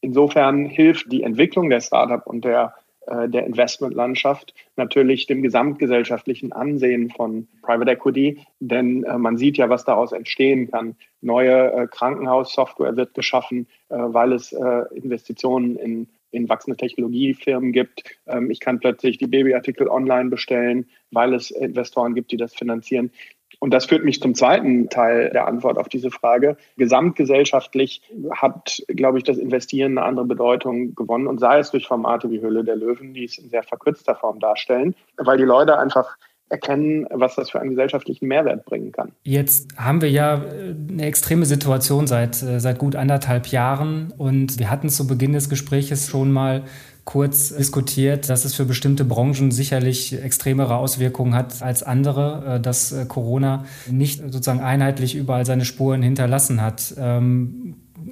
Insofern 0.00 0.66
hilft 0.66 1.10
die 1.10 1.22
Entwicklung 1.22 1.70
der 1.70 1.80
Startup 1.80 2.24
und 2.26 2.44
der 2.44 2.74
der 3.28 3.46
Investmentlandschaft, 3.46 4.54
natürlich 4.76 5.26
dem 5.26 5.42
gesamtgesellschaftlichen 5.42 6.52
Ansehen 6.52 7.10
von 7.10 7.48
Private 7.62 7.92
Equity, 7.92 8.40
denn 8.60 9.04
äh, 9.04 9.18
man 9.18 9.36
sieht 9.36 9.56
ja, 9.56 9.68
was 9.68 9.84
daraus 9.84 10.12
entstehen 10.12 10.70
kann. 10.70 10.96
Neue 11.20 11.72
äh, 11.72 11.86
Krankenhaussoftware 11.86 12.96
wird 12.96 13.14
geschaffen, 13.14 13.66
äh, 13.88 13.96
weil 13.98 14.32
es 14.32 14.52
äh, 14.52 14.82
Investitionen 14.94 15.76
in 15.76 16.08
in 16.30 16.48
wachsende 16.48 16.76
Technologiefirmen 16.76 17.72
gibt. 17.72 18.02
Ähm, 18.26 18.50
ich 18.50 18.60
kann 18.60 18.80
plötzlich 18.80 19.18
die 19.18 19.26
Babyartikel 19.26 19.88
online 19.88 20.28
bestellen, 20.28 20.86
weil 21.10 21.34
es 21.34 21.50
Investoren 21.50 22.14
gibt, 22.14 22.32
die 22.32 22.36
das 22.36 22.54
finanzieren. 22.54 23.10
Und 23.60 23.72
das 23.72 23.86
führt 23.86 24.04
mich 24.04 24.20
zum 24.20 24.34
zweiten 24.34 24.88
Teil 24.88 25.30
der 25.30 25.46
Antwort 25.46 25.78
auf 25.78 25.88
diese 25.88 26.10
Frage. 26.10 26.56
Gesamtgesellschaftlich 26.76 28.02
hat, 28.30 28.82
glaube 28.88 29.18
ich, 29.18 29.24
das 29.24 29.38
Investieren 29.38 29.98
eine 29.98 30.06
andere 30.06 30.26
Bedeutung 30.26 30.94
gewonnen 30.94 31.26
und 31.26 31.40
sei 31.40 31.58
es 31.58 31.70
durch 31.70 31.86
Formate 31.86 32.30
wie 32.30 32.40
Höhle 32.40 32.64
der 32.64 32.76
Löwen, 32.76 33.14
die 33.14 33.24
es 33.24 33.38
in 33.38 33.48
sehr 33.48 33.62
verkürzter 33.62 34.14
Form 34.14 34.38
darstellen, 34.38 34.94
weil 35.16 35.38
die 35.38 35.44
Leute 35.44 35.78
einfach 35.78 36.16
erkennen, 36.50 37.06
was 37.10 37.34
das 37.34 37.50
für 37.50 37.60
einen 37.60 37.70
gesellschaftlichen 37.70 38.26
Mehrwert 38.26 38.64
bringen 38.64 38.92
kann. 38.92 39.12
Jetzt 39.22 39.76
haben 39.76 40.00
wir 40.00 40.10
ja 40.10 40.36
äh, 40.36 40.74
eine 40.90 41.04
extreme 41.04 41.44
Situation 41.44 42.06
seit, 42.06 42.42
äh, 42.42 42.58
seit 42.58 42.78
gut 42.78 42.96
anderthalb 42.96 43.48
Jahren 43.48 44.12
und 44.16 44.58
wir 44.58 44.70
hatten 44.70 44.88
zu 44.88 45.06
Beginn 45.06 45.32
des 45.32 45.50
Gespräches 45.50 46.08
schon 46.08 46.32
mal 46.32 46.64
kurz 47.08 47.54
diskutiert, 47.54 48.28
dass 48.28 48.44
es 48.44 48.54
für 48.54 48.66
bestimmte 48.66 49.02
Branchen 49.02 49.50
sicherlich 49.50 50.12
extremere 50.22 50.76
Auswirkungen 50.76 51.34
hat 51.34 51.62
als 51.62 51.82
andere, 51.82 52.56
äh, 52.56 52.60
dass 52.60 52.92
äh, 52.92 53.06
Corona 53.06 53.64
nicht 53.90 54.20
sozusagen 54.20 54.60
einheitlich 54.60 55.14
überall 55.14 55.46
seine 55.46 55.64
Spuren 55.64 56.02
hinterlassen 56.02 56.60
hat. 56.60 56.94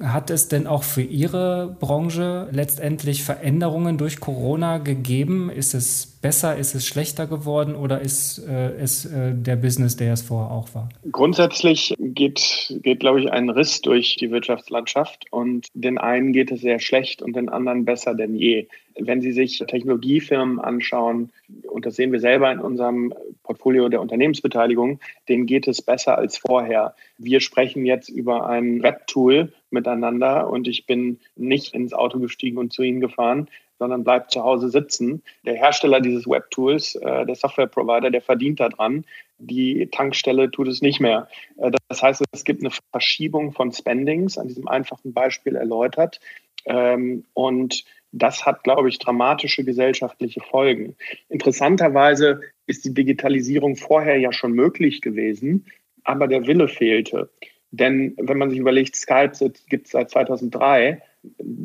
Hat 0.01 0.29
es 0.29 0.47
denn 0.47 0.67
auch 0.67 0.83
für 0.83 1.01
Ihre 1.01 1.75
Branche 1.79 2.49
letztendlich 2.51 3.23
Veränderungen 3.23 3.97
durch 3.97 4.19
Corona 4.19 4.77
gegeben? 4.77 5.49
Ist 5.49 5.73
es 5.73 6.17
besser, 6.21 6.57
ist 6.57 6.75
es 6.75 6.85
schlechter 6.85 7.27
geworden 7.27 7.75
oder 7.75 8.01
ist 8.01 8.39
äh, 8.47 8.71
es 8.75 9.05
äh, 9.05 9.33
der 9.33 9.55
Business, 9.55 9.95
der 9.95 10.13
es 10.13 10.21
vorher 10.21 10.51
auch 10.51 10.73
war? 10.75 10.89
Grundsätzlich 11.11 11.95
geht, 11.99 12.75
geht, 12.81 12.99
glaube 12.99 13.21
ich, 13.21 13.31
ein 13.31 13.49
Riss 13.49 13.81
durch 13.81 14.15
die 14.15 14.31
Wirtschaftslandschaft 14.31 15.25
und 15.31 15.67
den 15.73 15.97
einen 15.97 16.33
geht 16.33 16.51
es 16.51 16.61
sehr 16.61 16.79
schlecht 16.79 17.21
und 17.21 17.35
den 17.35 17.49
anderen 17.49 17.85
besser 17.85 18.13
denn 18.13 18.35
je. 18.35 18.67
Wenn 18.99 19.21
Sie 19.21 19.31
sich 19.31 19.59
Technologiefirmen 19.59 20.59
anschauen, 20.59 21.29
und 21.71 21.85
das 21.85 21.95
sehen 21.95 22.11
wir 22.11 22.19
selber 22.19 22.51
in 22.51 22.59
unserem 22.59 23.13
Portfolio 23.47 23.89
der 23.89 24.01
Unternehmensbeteiligung, 24.01 24.99
denen 25.27 25.45
geht 25.45 25.67
es 25.67 25.81
besser 25.81 26.17
als 26.17 26.37
vorher. 26.37 26.93
Wir 27.17 27.39
sprechen 27.39 27.85
jetzt 27.85 28.09
über 28.09 28.47
ein 28.47 28.83
Webtool 28.83 29.53
miteinander 29.71 30.49
und 30.49 30.67
ich 30.67 30.85
bin 30.85 31.19
nicht 31.35 31.73
ins 31.73 31.93
Auto 31.93 32.19
gestiegen 32.19 32.57
und 32.57 32.73
zu 32.73 32.83
Ihnen 32.83 32.99
gefahren, 32.99 33.49
sondern 33.79 34.03
bleibt 34.03 34.31
zu 34.31 34.43
Hause 34.43 34.69
sitzen. 34.69 35.23
Der 35.45 35.55
Hersteller 35.55 36.01
dieses 36.01 36.27
Webtools, 36.27 36.95
äh, 36.95 37.25
der 37.25 37.35
Software-Provider, 37.35 38.09
der 38.09 38.21
verdient 38.21 38.59
daran. 38.59 39.05
Die 39.39 39.87
Tankstelle 39.91 40.49
tut 40.49 40.67
es 40.67 40.81
nicht 40.81 40.99
mehr. 40.99 41.27
Äh, 41.57 41.71
das 41.87 42.01
heißt, 42.01 42.23
es 42.31 42.43
gibt 42.43 42.61
eine 42.61 42.71
Verschiebung 42.91 43.53
von 43.53 43.71
Spendings, 43.71 44.37
an 44.37 44.47
diesem 44.47 44.67
einfachen 44.67 45.13
Beispiel 45.13 45.55
erläutert. 45.55 46.19
Ähm, 46.65 47.23
und 47.33 47.85
das 48.11 48.45
hat, 48.45 48.63
glaube 48.63 48.89
ich, 48.89 48.99
dramatische 48.99 49.63
gesellschaftliche 49.63 50.41
Folgen. 50.41 50.95
Interessanterweise 51.29 52.41
ist 52.65 52.85
die 52.85 52.93
Digitalisierung 52.93 53.75
vorher 53.75 54.17
ja 54.17 54.31
schon 54.31 54.53
möglich 54.53 55.01
gewesen, 55.01 55.65
aber 56.03 56.27
der 56.27 56.47
Wille 56.47 56.67
fehlte. 56.67 57.29
Denn 57.71 58.13
wenn 58.17 58.37
man 58.37 58.49
sich 58.49 58.59
überlegt, 58.59 58.95
Skype 58.95 59.33
gibt 59.67 59.87
es 59.87 59.91
seit 59.91 60.09
2003, 60.09 61.01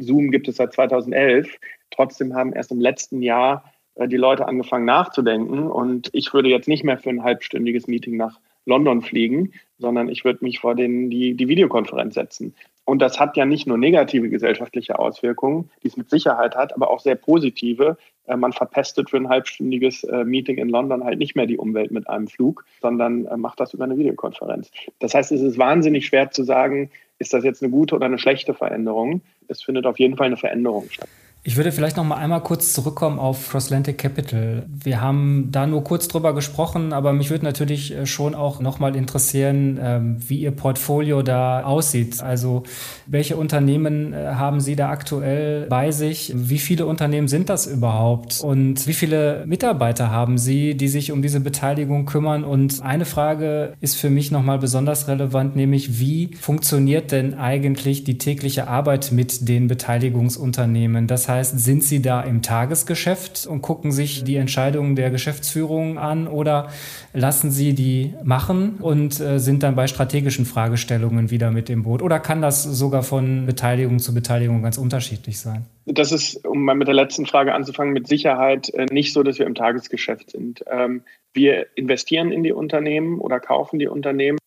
Zoom 0.01 0.31
gibt 0.31 0.49
es 0.49 0.57
seit 0.57 0.73
2011, 0.73 1.59
trotzdem 1.91 2.35
haben 2.35 2.53
erst 2.53 2.73
im 2.73 2.81
letzten 2.81 3.23
Jahr 3.23 3.73
äh, 3.95 4.09
die 4.09 4.17
Leute 4.17 4.47
angefangen 4.47 4.85
nachzudenken. 4.85 5.71
Und 5.71 6.11
ich 6.13 6.35
würde 6.35 6.49
jetzt 6.49 6.69
nicht 6.69 6.85
mehr 6.85 6.99
für 6.99 7.11
ein 7.11 7.23
halbstündiges 7.23 7.87
Meeting 7.87 8.17
nach 8.17 8.41
London 8.65 9.03
fliegen, 9.03 9.53
sondern 9.79 10.09
ich 10.09 10.25
würde 10.25 10.45
mich 10.45 10.61
vor 10.61 10.75
den, 10.75 11.11
die, 11.11 11.35
die 11.35 11.49
Videokonferenz 11.49 12.15
setzen. 12.15 12.55
Und 12.85 13.01
das 13.01 13.21
hat 13.21 13.37
ja 13.37 13.45
nicht 13.45 13.67
nur 13.67 13.79
negative 13.79 14.29
gesellschaftliche 14.29 14.99
Auswirkungen, 14.99 15.71
die 15.83 15.89
es 15.89 15.97
mit 15.97 16.11
Sicherheit 16.11 16.57
hat, 16.57 16.75
aber 16.75 16.91
auch 16.91 17.01
sehr 17.01 17.15
positive. 17.15 17.97
Äh, 18.27 18.37
man 18.37 18.53
verpestet 18.53 19.11
für 19.11 19.19
ein 19.19 19.29
halbstündiges 19.29 20.05
äh, 20.05 20.25
Meeting 20.25 20.59
in 20.59 20.69
London 20.69 21.05
halt 21.05 21.19
nicht 21.19 21.37
mehr 21.37 21.47
die 21.47 21.59
Umwelt 21.59 21.93
mit 21.93 22.09
einem 22.09 22.27
Flug, 22.27 22.65
sondern 22.81 23.27
äh, 23.27 23.37
macht 23.37 23.61
das 23.61 23.73
über 23.73 23.85
eine 23.85 23.99
Videokonferenz. 23.99 24.71
Das 24.99 25.15
heißt, 25.15 25.31
es 25.33 25.41
ist 25.41 25.59
wahnsinnig 25.59 26.07
schwer 26.07 26.31
zu 26.31 26.43
sagen, 26.43 26.91
ist 27.19 27.33
das 27.33 27.45
jetzt 27.45 27.63
eine 27.63 27.71
gute 27.71 27.95
oder 27.95 28.07
eine 28.07 28.19
schlechte 28.19 28.53
Veränderung. 28.53 29.23
Es 29.47 29.63
findet 29.63 29.87
auf 29.87 29.99
jeden 29.99 30.17
Fall 30.17 30.27
eine 30.27 30.37
Veränderung 30.37 30.89
statt. 30.91 31.09
Ich 31.45 31.57
würde 31.57 31.73
vielleicht 31.73 31.97
noch 31.97 32.05
mal 32.05 32.19
einmal 32.19 32.41
kurz 32.41 32.73
zurückkommen 32.73 33.19
auf 33.19 33.51
Crosslantic 33.51 33.99
Capital. 33.99 34.65
Wir 34.69 35.01
haben 35.01 35.49
da 35.51 35.67
nur 35.67 35.83
kurz 35.83 36.07
drüber 36.07 36.37
gesprochen, 36.37 36.93
aber 36.93 37.13
mich 37.13 37.31
würde 37.31 37.45
natürlich 37.45 37.93
äh, 37.93 38.07
schon 38.07 38.37
auch 38.37 38.61
noch 38.61 38.79
mal 38.79 38.95
interessieren, 38.95 39.77
ähm, 39.83 40.17
wie 40.25 40.39
Ihr 40.39 40.53
Portfolio 40.53 41.23
da 41.23 41.65
aussieht. 41.65 42.23
Also 42.23 42.63
welche 43.07 43.37
Unternehmen 43.37 44.13
äh, 44.13 44.35
haben 44.35 44.61
Sie 44.61 44.77
da 44.77 44.91
aktuell 44.91 45.67
bei 45.67 45.91
sich? 45.91 46.33
Wie 46.33 46.61
viele 46.61 46.87
Unternehmen 46.87 47.27
sind 47.27 47.49
das 47.49 47.67
überhaupt? 47.67 48.41
Und 48.41 48.87
wie 48.87 48.95
viele 48.95 49.43
Mitarbeiter 49.45 50.13
haben 50.13 50.39
Sie, 50.39 50.77
die 50.77 50.89
sich 50.89 51.11
um 51.11 51.23
diese 51.23 51.41
Beteiligung 51.41 52.07
kümmern? 52.07 52.45
Und 52.45 52.83
eine 52.83 53.05
Frage 53.05 53.73
ist 53.81 53.97
für 53.97 54.11
mich 54.11 54.31
noch 54.31 54.45
mal 54.45 54.59
besonders 54.61 55.09
relevant, 55.09 55.57
nämlich 55.57 55.99
wie 55.99 56.37
funktioniert 56.41 57.11
denn 57.11 57.35
eigentlich 57.35 58.05
die 58.05 58.19
tägliche 58.19 58.69
Arbeit 58.69 59.11
mit 59.11 59.49
den 59.49 59.67
Beteiligungsunternehmen? 59.67 61.09
Das 61.09 61.27
heißt, 61.27 61.32
sind 61.43 61.83
Sie 61.83 62.03
da 62.03 62.21
im 62.21 62.43
Tagesgeschäft 62.43 63.47
und 63.47 63.63
gucken 63.63 63.93
sich 63.93 64.25
die 64.25 64.37
Entscheidungen 64.37 64.97
der 64.97 65.11
Geschäftsführung 65.11 65.99
an 65.99 66.29
oder 66.29 66.71
lassen 67.13 67.51
Sie 67.51 67.75
die 67.75 68.15
machen 68.23 68.77
und 68.81 69.19
äh, 69.21 69.39
sind 69.39 69.63
dann 69.63 69.75
bei 69.75 69.87
strategischen 69.87 70.45
Fragestellungen 70.45 71.31
wieder 71.31 71.51
mit 71.51 71.71
im 71.71 71.83
Boot? 71.85 72.03
Oder 72.03 72.21
kann 72.21 72.43
das 72.43 72.63
sogar 72.63 73.03
von 73.03 73.47
Beteiligung 73.47 73.99
zu 73.99 74.15
Beteiligung 74.15 74.63
ganz 74.63 74.79
unterschiedlich 74.79 75.41
sein? 75.41 75.67
Das 75.87 76.13
ist, 76.13 76.47
um 76.47 76.65
mal 76.65 76.75
mit 76.75 76.89
der 76.89 76.95
letzten 76.95 77.27
Frage 77.27 77.55
anzufangen, 77.55 77.93
mit 77.93 78.07
Sicherheit 78.07 78.73
äh, 78.75 78.87
nicht 78.91 79.13
so, 79.13 79.23
dass 79.23 79.39
wir 79.39 79.47
im 79.47 79.55
Tagesgeschäft 79.55 80.31
sind. 80.31 80.65
Ähm, 80.71 81.03
wir 81.33 81.67
investieren 81.75 82.31
in 82.31 82.43
die 82.43 82.53
Unternehmen 82.53 83.19
oder 83.19 83.41
kaufen 83.41 83.79
die 83.79 83.89
Unternehmen 83.89 84.39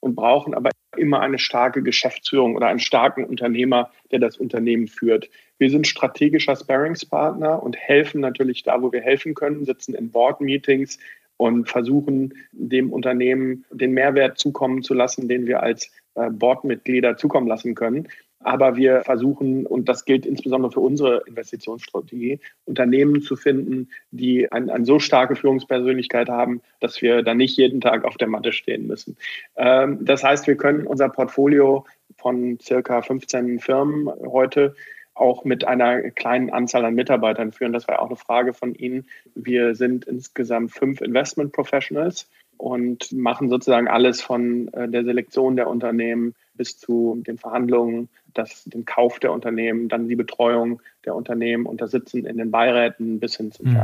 und 0.00 0.14
brauchen 0.14 0.54
aber 0.54 0.70
immer 0.96 1.20
eine 1.20 1.38
starke 1.38 1.82
Geschäftsführung 1.82 2.56
oder 2.56 2.68
einen 2.68 2.80
starken 2.80 3.24
Unternehmer, 3.24 3.90
der 4.10 4.18
das 4.18 4.36
Unternehmen 4.36 4.88
führt. 4.88 5.28
Wir 5.58 5.70
sind 5.70 5.86
strategischer 5.86 6.56
Sparringspartner 6.56 7.62
und 7.62 7.76
helfen 7.76 8.20
natürlich 8.20 8.62
da, 8.62 8.80
wo 8.80 8.92
wir 8.92 9.00
helfen 9.00 9.34
können, 9.34 9.64
sitzen 9.64 9.94
in 9.94 10.10
Board-Meetings 10.10 10.98
und 11.36 11.68
versuchen 11.68 12.34
dem 12.52 12.92
Unternehmen 12.92 13.64
den 13.70 13.92
Mehrwert 13.92 14.38
zukommen 14.38 14.82
zu 14.82 14.94
lassen, 14.94 15.28
den 15.28 15.46
wir 15.46 15.62
als 15.62 15.90
äh, 16.14 16.30
Boardmitglieder 16.30 17.16
zukommen 17.16 17.46
lassen 17.46 17.74
können. 17.74 18.08
Aber 18.40 18.76
wir 18.76 19.02
versuchen, 19.02 19.66
und 19.66 19.88
das 19.88 20.04
gilt 20.04 20.24
insbesondere 20.24 20.70
für 20.70 20.80
unsere 20.80 21.24
Investitionsstrategie, 21.26 22.38
Unternehmen 22.66 23.20
zu 23.20 23.34
finden, 23.34 23.88
die 24.12 24.50
eine, 24.52 24.72
eine 24.72 24.84
so 24.84 25.00
starke 25.00 25.34
Führungspersönlichkeit 25.34 26.28
haben, 26.28 26.60
dass 26.80 27.02
wir 27.02 27.22
da 27.22 27.34
nicht 27.34 27.56
jeden 27.56 27.80
Tag 27.80 28.04
auf 28.04 28.16
der 28.16 28.28
Matte 28.28 28.52
stehen 28.52 28.86
müssen. 28.86 29.16
Ähm, 29.56 30.04
das 30.04 30.22
heißt, 30.22 30.46
wir 30.46 30.56
können 30.56 30.86
unser 30.86 31.08
Portfolio 31.08 31.84
von 32.16 32.58
circa 32.60 33.02
15 33.02 33.58
Firmen 33.58 34.08
heute 34.08 34.74
auch 35.20 35.44
mit 35.44 35.64
einer 35.64 36.10
kleinen 36.10 36.50
Anzahl 36.50 36.84
an 36.84 36.94
Mitarbeitern 36.94 37.52
führen. 37.52 37.72
Das 37.72 37.88
war 37.88 38.00
auch 38.00 38.06
eine 38.06 38.16
Frage 38.16 38.54
von 38.54 38.74
Ihnen. 38.74 39.06
Wir 39.34 39.74
sind 39.74 40.04
insgesamt 40.04 40.72
fünf 40.72 41.00
Investment 41.00 41.52
Professionals 41.52 42.28
und 42.56 43.12
machen 43.12 43.48
sozusagen 43.48 43.88
alles 43.88 44.20
von 44.20 44.68
äh, 44.74 44.88
der 44.88 45.04
Selektion 45.04 45.56
der 45.56 45.68
Unternehmen 45.68 46.34
bis 46.54 46.76
zu 46.76 47.22
den 47.26 47.38
Verhandlungen, 47.38 48.08
das, 48.34 48.64
den 48.64 48.84
Kauf 48.84 49.20
der 49.20 49.32
Unternehmen, 49.32 49.88
dann 49.88 50.08
die 50.08 50.16
Betreuung 50.16 50.82
der 51.04 51.14
Unternehmen 51.14 51.66
und 51.66 51.80
das 51.80 51.92
Sitzen 51.92 52.26
in 52.26 52.36
den 52.36 52.50
Beiräten 52.50 53.20
bis 53.20 53.36
hin 53.36 53.52
zum 53.52 53.70
mhm. 53.70 53.76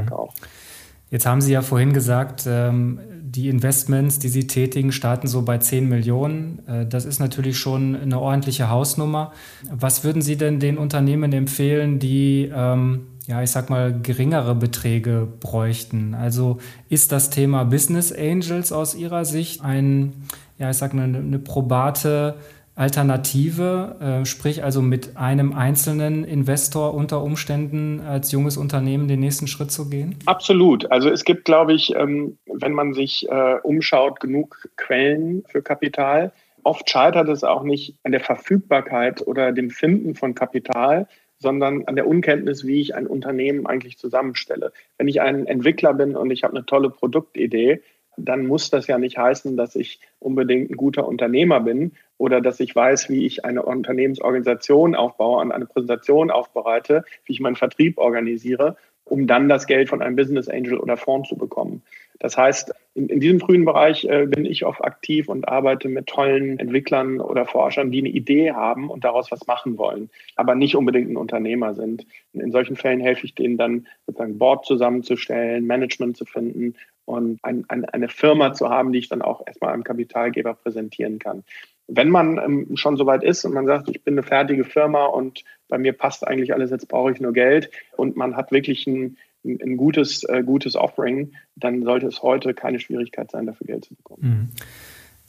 Jetzt 1.10 1.26
haben 1.26 1.40
Sie 1.40 1.52
ja 1.52 1.62
vorhin 1.62 1.92
gesagt, 1.92 2.44
ähm, 2.46 2.98
die 3.34 3.48
Investments, 3.48 4.18
die 4.18 4.28
Sie 4.28 4.46
tätigen, 4.46 4.92
starten 4.92 5.26
so 5.26 5.42
bei 5.42 5.58
10 5.58 5.88
Millionen. 5.88 6.66
Äh, 6.66 6.86
das 6.86 7.04
ist 7.04 7.18
natürlich 7.18 7.58
schon 7.58 7.96
eine 7.96 8.20
ordentliche 8.20 8.70
Hausnummer. 8.70 9.32
Was 9.70 10.04
würden 10.04 10.22
Sie 10.22 10.36
denn 10.36 10.60
den 10.60 10.78
Unternehmen 10.78 11.32
empfehlen, 11.32 11.98
die, 11.98 12.50
ähm, 12.54 13.06
ja, 13.26 13.42
ich 13.42 13.50
sag 13.50 13.70
mal, 13.70 13.98
geringere 14.00 14.54
Beträge 14.54 15.26
bräuchten? 15.40 16.14
Also 16.14 16.58
ist 16.88 17.12
das 17.12 17.30
Thema 17.30 17.64
Business 17.64 18.12
Angels 18.12 18.72
aus 18.72 18.94
Ihrer 18.94 19.24
Sicht 19.24 19.62
ein, 19.62 20.12
ja, 20.58 20.70
ich 20.70 20.76
sag 20.76 20.94
mal, 20.94 21.04
eine 21.04 21.38
probate 21.38 22.36
Alternative, 22.76 23.96
äh, 24.00 24.26
sprich 24.26 24.64
also 24.64 24.82
mit 24.82 25.16
einem 25.16 25.52
einzelnen 25.52 26.24
Investor 26.24 26.94
unter 26.94 27.22
Umständen 27.22 28.00
als 28.00 28.32
junges 28.32 28.56
Unternehmen 28.56 29.06
den 29.06 29.20
nächsten 29.20 29.46
Schritt 29.46 29.70
zu 29.70 29.88
gehen? 29.88 30.16
Absolut. 30.26 30.90
Also 30.90 31.08
es 31.08 31.24
gibt, 31.24 31.44
glaube 31.44 31.72
ich, 31.72 31.94
ähm, 31.94 32.36
wenn 32.46 32.72
man 32.72 32.92
sich 32.92 33.28
äh, 33.28 33.56
umschaut, 33.62 34.18
genug 34.18 34.68
Quellen 34.76 35.44
für 35.46 35.62
Kapital. 35.62 36.32
Oft 36.64 36.90
scheitert 36.90 37.28
es 37.28 37.44
auch 37.44 37.62
nicht 37.62 37.94
an 38.02 38.10
der 38.10 38.20
Verfügbarkeit 38.20 39.24
oder 39.24 39.52
dem 39.52 39.70
Finden 39.70 40.16
von 40.16 40.34
Kapital, 40.34 41.06
sondern 41.38 41.84
an 41.86 41.94
der 41.94 42.08
Unkenntnis, 42.08 42.66
wie 42.66 42.80
ich 42.80 42.94
ein 42.96 43.06
Unternehmen 43.06 43.66
eigentlich 43.66 43.98
zusammenstelle. 43.98 44.72
Wenn 44.98 45.06
ich 45.06 45.20
ein 45.20 45.46
Entwickler 45.46 45.94
bin 45.94 46.16
und 46.16 46.30
ich 46.32 46.42
habe 46.42 46.56
eine 46.56 46.66
tolle 46.66 46.90
Produktidee, 46.90 47.82
dann 48.16 48.46
muss 48.46 48.70
das 48.70 48.86
ja 48.86 48.98
nicht 48.98 49.18
heißen, 49.18 49.56
dass 49.56 49.76
ich 49.76 50.00
unbedingt 50.18 50.70
ein 50.70 50.76
guter 50.76 51.06
Unternehmer 51.06 51.60
bin 51.60 51.92
oder 52.18 52.40
dass 52.40 52.60
ich 52.60 52.74
weiß, 52.74 53.08
wie 53.10 53.26
ich 53.26 53.44
eine 53.44 53.62
Unternehmensorganisation 53.62 54.94
aufbaue, 54.94 55.40
und 55.42 55.52
eine 55.52 55.66
Präsentation 55.66 56.30
aufbereite, 56.30 57.04
wie 57.24 57.32
ich 57.32 57.40
meinen 57.40 57.56
Vertrieb 57.56 57.98
organisiere, 57.98 58.76
um 59.04 59.26
dann 59.26 59.48
das 59.48 59.66
Geld 59.66 59.88
von 59.88 60.02
einem 60.02 60.16
Business 60.16 60.48
Angel 60.48 60.78
oder 60.78 60.96
Fonds 60.96 61.28
zu 61.28 61.36
bekommen. 61.36 61.82
Das 62.20 62.38
heißt, 62.38 62.72
in, 62.94 63.08
in 63.08 63.20
diesem 63.20 63.40
frühen 63.40 63.64
Bereich 63.64 64.04
äh, 64.04 64.26
bin 64.26 64.46
ich 64.46 64.64
oft 64.64 64.82
aktiv 64.82 65.28
und 65.28 65.46
arbeite 65.48 65.88
mit 65.88 66.06
tollen 66.06 66.58
Entwicklern 66.58 67.20
oder 67.20 67.44
Forschern, 67.44 67.90
die 67.90 67.98
eine 67.98 68.08
Idee 68.08 68.52
haben 68.52 68.88
und 68.88 69.04
daraus 69.04 69.30
was 69.30 69.46
machen 69.46 69.76
wollen, 69.76 70.08
aber 70.36 70.54
nicht 70.54 70.76
unbedingt 70.76 71.10
ein 71.10 71.16
Unternehmer 71.16 71.74
sind. 71.74 72.06
In 72.32 72.52
solchen 72.52 72.76
Fällen 72.76 73.00
helfe 73.00 73.26
ich 73.26 73.34
denen 73.34 73.58
dann 73.58 73.86
sozusagen 74.06 74.38
Board 74.38 74.64
zusammenzustellen, 74.64 75.66
Management 75.66 76.16
zu 76.16 76.24
finden 76.24 76.74
und 77.04 77.38
ein, 77.42 77.64
ein, 77.68 77.84
eine 77.84 78.08
Firma 78.08 78.52
zu 78.52 78.68
haben, 78.68 78.92
die 78.92 78.98
ich 78.98 79.08
dann 79.08 79.22
auch 79.22 79.42
erstmal 79.46 79.72
einem 79.72 79.84
Kapitalgeber 79.84 80.54
präsentieren 80.54 81.18
kann. 81.18 81.44
Wenn 81.86 82.08
man 82.08 82.38
ähm, 82.38 82.76
schon 82.76 82.96
soweit 82.96 83.22
ist 83.22 83.44
und 83.44 83.52
man 83.52 83.66
sagt, 83.66 83.90
ich 83.90 84.02
bin 84.02 84.14
eine 84.14 84.22
fertige 84.22 84.64
Firma 84.64 85.04
und 85.04 85.44
bei 85.68 85.76
mir 85.76 85.92
passt 85.92 86.26
eigentlich 86.26 86.54
alles, 86.54 86.70
jetzt 86.70 86.88
brauche 86.88 87.12
ich 87.12 87.20
nur 87.20 87.32
Geld 87.32 87.70
und 87.96 88.16
man 88.16 88.36
hat 88.36 88.52
wirklich 88.52 88.86
ein, 88.86 89.18
ein 89.44 89.76
gutes, 89.76 90.24
äh, 90.24 90.42
gutes 90.42 90.76
Offering, 90.76 91.32
dann 91.56 91.82
sollte 91.82 92.06
es 92.06 92.22
heute 92.22 92.54
keine 92.54 92.80
Schwierigkeit 92.80 93.30
sein, 93.30 93.46
dafür 93.46 93.66
Geld 93.66 93.84
zu 93.84 93.94
bekommen. 93.94 94.22
Mhm. 94.22 94.48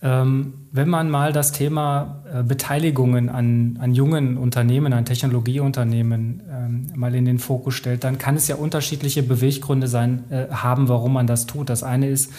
Ähm, 0.01 0.67
wenn 0.71 0.89
man 0.89 1.09
mal 1.09 1.31
das 1.31 1.53
Thema 1.53 2.21
äh, 2.31 2.43
Beteiligungen 2.43 3.29
an, 3.29 3.79
an 3.81 3.93
jungen 3.93 4.37
Unternehmen, 4.37 4.91
an 4.91 5.05
Technologieunternehmen 5.05 6.43
ähm, 6.51 6.87
mal 6.95 7.15
in 7.15 7.23
den 7.23 7.39
Fokus 7.39 7.75
stellt, 7.75 8.03
dann 8.03 8.17
kann 8.17 8.35
es 8.35 8.49
ja 8.49 8.57
unterschiedliche 8.57 9.23
Beweggründe 9.23 9.87
sein, 9.87 10.25
äh, 10.29 10.47
haben, 10.51 10.89
warum 10.89 11.13
man 11.13 11.27
das 11.27 11.45
tut. 11.45 11.69
Das 11.69 11.81
eine 11.81 12.09
ist 12.09 12.33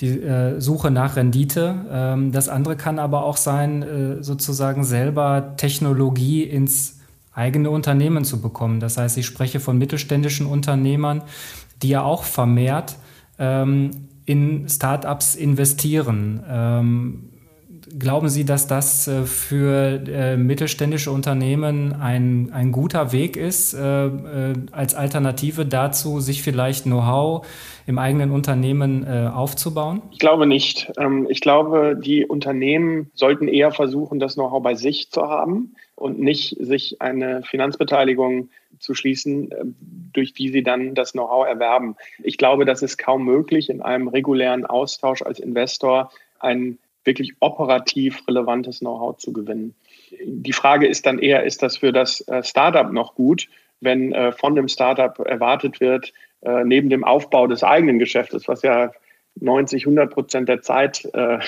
die 0.00 0.20
äh, 0.20 0.60
Suche 0.60 0.92
nach 0.92 1.16
Rendite. 1.16 1.84
Ähm, 1.90 2.30
das 2.30 2.48
andere 2.48 2.76
kann 2.76 3.00
aber 3.00 3.24
auch 3.24 3.36
sein, 3.36 4.20
sozusagen 4.20 4.84
selber 4.84 5.54
Technologie 5.56 6.44
ins 6.44 7.00
eigene 7.32 7.70
Unternehmen 7.70 8.24
zu 8.24 8.40
bekommen. 8.40 8.78
Das 8.78 8.98
heißt, 8.98 9.18
ich 9.18 9.26
spreche 9.26 9.58
von 9.58 9.78
mittelständischen 9.78 10.46
Unternehmern, 10.46 11.22
die 11.82 11.88
ja 11.88 12.02
auch 12.02 12.22
vermehrt 12.22 12.96
in 14.30 14.68
Startups 14.68 15.34
investieren. 15.34 16.40
Ähm, 16.48 17.30
glauben 17.98 18.28
Sie, 18.28 18.44
dass 18.44 18.66
das 18.66 19.08
äh, 19.08 19.24
für 19.24 20.00
äh, 20.06 20.36
mittelständische 20.36 21.10
Unternehmen 21.10 21.94
ein, 21.94 22.50
ein 22.52 22.72
guter 22.72 23.12
Weg 23.12 23.36
ist, 23.36 23.74
äh, 23.74 24.10
als 24.72 24.94
Alternative 24.94 25.66
dazu, 25.66 26.20
sich 26.20 26.42
vielleicht 26.42 26.84
Know-how 26.84 27.46
im 27.86 27.98
eigenen 27.98 28.30
Unternehmen 28.30 29.04
aufzubauen? 29.06 30.02
Ich 30.12 30.18
glaube 30.18 30.46
nicht. 30.46 30.92
Ähm, 30.96 31.26
ich 31.28 31.40
glaube, 31.40 31.98
die 32.00 32.24
Unternehmen 32.24 33.10
sollten 33.14 33.48
eher 33.48 33.72
versuchen, 33.72 34.20
das 34.20 34.34
Know-how 34.34 34.62
bei 34.62 34.74
sich 34.74 35.10
zu 35.10 35.22
haben 35.22 35.74
und 35.96 36.20
nicht 36.20 36.56
sich 36.60 37.02
eine 37.02 37.42
Finanzbeteiligung 37.42 38.50
zu 38.78 38.94
schließen, 38.94 39.76
durch 40.12 40.32
die 40.34 40.50
sie 40.50 40.62
dann 40.62 40.94
das 40.94 41.12
Know-how 41.12 41.46
erwerben. 41.46 41.96
Ich 42.22 42.38
glaube, 42.38 42.64
das 42.64 42.82
ist 42.82 42.96
kaum 42.96 43.24
möglich, 43.24 43.70
in 43.70 43.82
einem 43.82 44.08
regulären 44.08 44.64
Austausch 44.66 45.22
als 45.22 45.40
Investor 45.40 46.10
ein 46.38 46.78
wirklich 47.04 47.34
operativ 47.40 48.22
relevantes 48.28 48.80
Know-how 48.80 49.16
zu 49.16 49.32
gewinnen. 49.32 49.74
Die 50.24 50.52
Frage 50.52 50.86
ist 50.86 51.06
dann 51.06 51.18
eher, 51.18 51.44
ist 51.44 51.62
das 51.62 51.78
für 51.78 51.92
das 51.92 52.20
äh, 52.28 52.42
Startup 52.42 52.92
noch 52.92 53.14
gut, 53.14 53.48
wenn 53.80 54.12
äh, 54.12 54.32
von 54.32 54.54
dem 54.54 54.68
Startup 54.68 55.18
erwartet 55.20 55.80
wird, 55.80 56.12
neben 56.42 56.88
dem 56.88 57.04
Aufbau 57.04 57.46
des 57.46 57.62
eigenen 57.62 57.98
Geschäftes, 57.98 58.48
was 58.48 58.62
ja 58.62 58.92
90, 59.36 59.82
100 59.84 60.12
Prozent 60.12 60.48
der 60.48 60.62
Zeit 60.62 61.08
äh, 61.12 61.38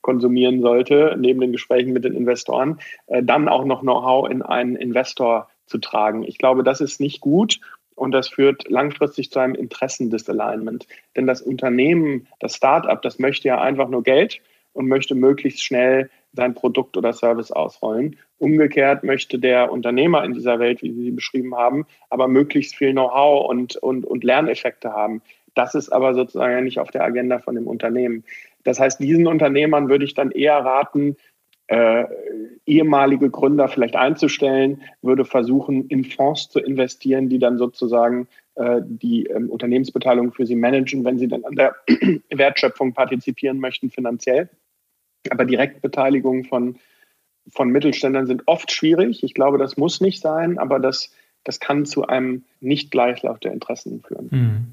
konsumieren 0.00 0.60
sollte, 0.60 1.16
neben 1.18 1.40
den 1.40 1.52
Gesprächen 1.52 1.92
mit 1.92 2.04
den 2.04 2.14
Investoren, 2.14 2.78
äh, 3.06 3.22
dann 3.22 3.48
auch 3.48 3.64
noch 3.64 3.80
Know-how 3.80 4.28
in 4.30 4.42
einen 4.42 4.76
Investor 4.76 5.48
zu 5.66 5.78
tragen. 5.78 6.22
Ich 6.24 6.38
glaube, 6.38 6.62
das 6.62 6.80
ist 6.80 7.00
nicht 7.00 7.20
gut 7.20 7.60
und 7.94 8.12
das 8.12 8.28
führt 8.28 8.68
langfristig 8.70 9.30
zu 9.30 9.38
einem 9.38 9.54
Interessendisalignment. 9.54 10.86
Denn 11.16 11.26
das 11.26 11.42
Unternehmen, 11.42 12.26
das 12.40 12.56
Start-up, 12.56 13.02
das 13.02 13.18
möchte 13.18 13.48
ja 13.48 13.60
einfach 13.60 13.88
nur 13.88 14.02
Geld 14.02 14.40
und 14.72 14.88
möchte 14.88 15.14
möglichst 15.14 15.62
schnell 15.62 16.10
sein 16.32 16.54
Produkt 16.54 16.96
oder 16.96 17.12
Service 17.12 17.52
ausrollen. 17.52 18.16
Umgekehrt 18.38 19.04
möchte 19.04 19.38
der 19.38 19.70
Unternehmer 19.70 20.24
in 20.24 20.32
dieser 20.32 20.58
Welt, 20.58 20.82
wie 20.82 20.92
Sie 20.92 21.02
sie 21.04 21.10
beschrieben 21.10 21.54
haben, 21.54 21.86
aber 22.10 22.28
möglichst 22.28 22.76
viel 22.76 22.92
Know-how 22.92 23.48
und, 23.48 23.76
und, 23.76 24.04
und 24.04 24.24
Lerneffekte 24.24 24.92
haben. 24.92 25.22
Das 25.54 25.74
ist 25.74 25.90
aber 25.90 26.14
sozusagen 26.14 26.64
nicht 26.64 26.78
auf 26.78 26.90
der 26.90 27.04
Agenda 27.04 27.38
von 27.38 27.54
dem 27.54 27.66
Unternehmen. 27.66 28.24
Das 28.64 28.80
heißt, 28.80 29.00
diesen 29.00 29.26
Unternehmern 29.26 29.88
würde 29.88 30.04
ich 30.04 30.14
dann 30.14 30.30
eher 30.30 30.56
raten, 30.58 31.16
äh, 31.66 32.04
ehemalige 32.66 33.30
Gründer 33.30 33.68
vielleicht 33.68 33.96
einzustellen, 33.96 34.82
würde 35.00 35.24
versuchen, 35.24 35.86
in 35.88 36.04
Fonds 36.04 36.48
zu 36.48 36.58
investieren, 36.58 37.28
die 37.28 37.38
dann 37.38 37.58
sozusagen 37.58 38.28
äh, 38.56 38.80
die 38.84 39.26
ähm, 39.26 39.48
Unternehmensbeteiligung 39.48 40.32
für 40.32 40.46
sie 40.46 40.56
managen, 40.56 41.04
wenn 41.04 41.18
sie 41.18 41.28
dann 41.28 41.44
an 41.44 41.54
der 41.54 41.74
Wertschöpfung 42.30 42.92
partizipieren 42.92 43.58
möchten 43.58 43.90
finanziell. 43.90 44.50
Aber 45.30 45.44
Direktbeteiligung 45.44 46.44
von, 46.44 46.78
von 47.48 47.70
Mittelständlern 47.70 48.26
sind 48.26 48.42
oft 48.46 48.72
schwierig. 48.72 49.22
Ich 49.22 49.34
glaube, 49.34 49.58
das 49.58 49.76
muss 49.76 50.00
nicht 50.00 50.20
sein, 50.20 50.58
aber 50.58 50.80
das, 50.80 51.12
das 51.44 51.60
kann 51.60 51.84
zu 51.86 52.06
einem 52.06 52.44
Nicht-Gleichlauf 52.60 53.38
der 53.40 53.52
Interessen 53.52 54.02
führen. 54.06 54.28
Mhm. 54.30 54.66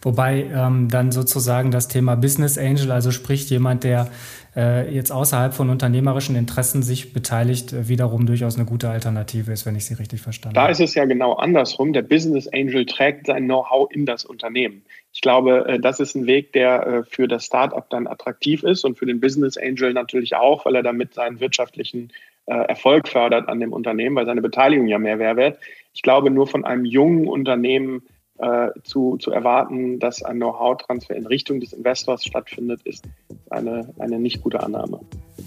Wobei 0.00 0.46
ähm, 0.52 0.88
dann 0.88 1.12
sozusagen 1.12 1.70
das 1.70 1.88
Thema 1.88 2.14
Business 2.16 2.56
Angel, 2.56 2.90
also 2.90 3.10
spricht 3.10 3.50
jemand, 3.50 3.84
der 3.84 4.08
äh, 4.56 4.92
jetzt 4.92 5.12
außerhalb 5.12 5.52
von 5.52 5.70
unternehmerischen 5.70 6.36
Interessen 6.36 6.82
sich 6.82 7.12
beteiligt, 7.12 7.72
äh, 7.72 7.88
wiederum 7.88 8.26
durchaus 8.26 8.56
eine 8.56 8.64
gute 8.64 8.88
Alternative 8.88 9.52
ist, 9.52 9.66
wenn 9.66 9.76
ich 9.76 9.84
Sie 9.84 9.94
richtig 9.94 10.20
verstanden 10.20 10.56
habe. 10.56 10.66
Da 10.66 10.72
ist 10.72 10.80
es 10.80 10.94
ja 10.94 11.04
genau 11.04 11.34
andersrum. 11.34 11.92
Der 11.92 12.02
Business 12.02 12.48
Angel 12.48 12.86
trägt 12.86 13.26
sein 13.26 13.44
Know-how 13.44 13.90
in 13.90 14.06
das 14.06 14.24
Unternehmen. 14.24 14.82
Ich 15.12 15.20
glaube, 15.20 15.66
äh, 15.66 15.80
das 15.80 16.00
ist 16.00 16.14
ein 16.14 16.26
Weg, 16.26 16.52
der 16.52 16.86
äh, 16.86 17.02
für 17.04 17.28
das 17.28 17.44
Startup 17.44 17.88
dann 17.90 18.06
attraktiv 18.06 18.62
ist 18.62 18.84
und 18.84 18.98
für 18.98 19.06
den 19.06 19.20
Business 19.20 19.56
Angel 19.56 19.92
natürlich 19.92 20.36
auch, 20.36 20.64
weil 20.64 20.76
er 20.76 20.82
damit 20.82 21.14
seinen 21.14 21.40
wirtschaftlichen 21.40 22.12
Erfolg 22.54 23.08
fördert 23.08 23.48
an 23.48 23.60
dem 23.60 23.72
Unternehmen, 23.72 24.16
weil 24.16 24.26
seine 24.26 24.42
Beteiligung 24.42 24.86
ja 24.86 24.98
mehr 24.98 25.16
Mehrwert. 25.16 25.58
Ich 25.92 26.02
glaube, 26.02 26.30
nur 26.30 26.46
von 26.46 26.64
einem 26.64 26.84
jungen 26.84 27.28
Unternehmen 27.28 28.02
äh, 28.38 28.68
zu, 28.84 29.16
zu 29.16 29.32
erwarten, 29.32 29.98
dass 29.98 30.22
ein 30.22 30.36
Know-how-Transfer 30.36 31.16
in 31.16 31.26
Richtung 31.26 31.60
des 31.60 31.72
Investors 31.72 32.24
stattfindet, 32.24 32.80
ist 32.84 33.04
eine, 33.50 33.92
eine 33.98 34.20
nicht 34.20 34.42
gute 34.42 34.62
Annahme. 34.62 35.00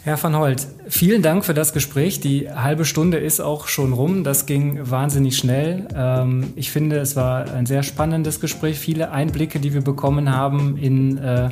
Herr 0.03 0.21
van 0.21 0.37
Holt, 0.37 0.67
vielen 0.89 1.21
Dank 1.21 1.45
für 1.45 1.53
das 1.53 1.73
Gespräch. 1.73 2.19
Die 2.19 2.51
halbe 2.51 2.85
Stunde 2.85 3.17
ist 3.17 3.39
auch 3.39 3.67
schon 3.67 3.93
rum. 3.93 4.23
Das 4.23 4.45
ging 4.45 4.79
wahnsinnig 4.81 5.37
schnell. 5.37 5.87
Ähm, 5.95 6.53
ich 6.55 6.71
finde, 6.71 6.97
es 6.97 7.15
war 7.15 7.49
ein 7.53 7.65
sehr 7.65 7.83
spannendes 7.83 8.41
Gespräch. 8.41 8.77
Viele 8.77 9.11
Einblicke, 9.11 9.59
die 9.59 9.73
wir 9.73 9.81
bekommen 9.81 10.35
haben 10.35 10.75
in 10.77 11.17
äh, 11.17 11.49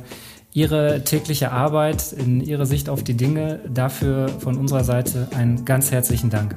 Ihre 0.59 1.05
tägliche 1.05 1.53
Arbeit, 1.53 2.11
in 2.11 2.41
Ihre 2.41 2.65
Sicht 2.65 2.89
auf 2.89 3.01
die 3.01 3.13
Dinge. 3.13 3.61
Dafür 3.73 4.27
von 4.27 4.57
unserer 4.57 4.83
Seite 4.83 5.29
einen 5.33 5.63
ganz 5.63 5.89
herzlichen 5.89 6.29
Dank. 6.29 6.53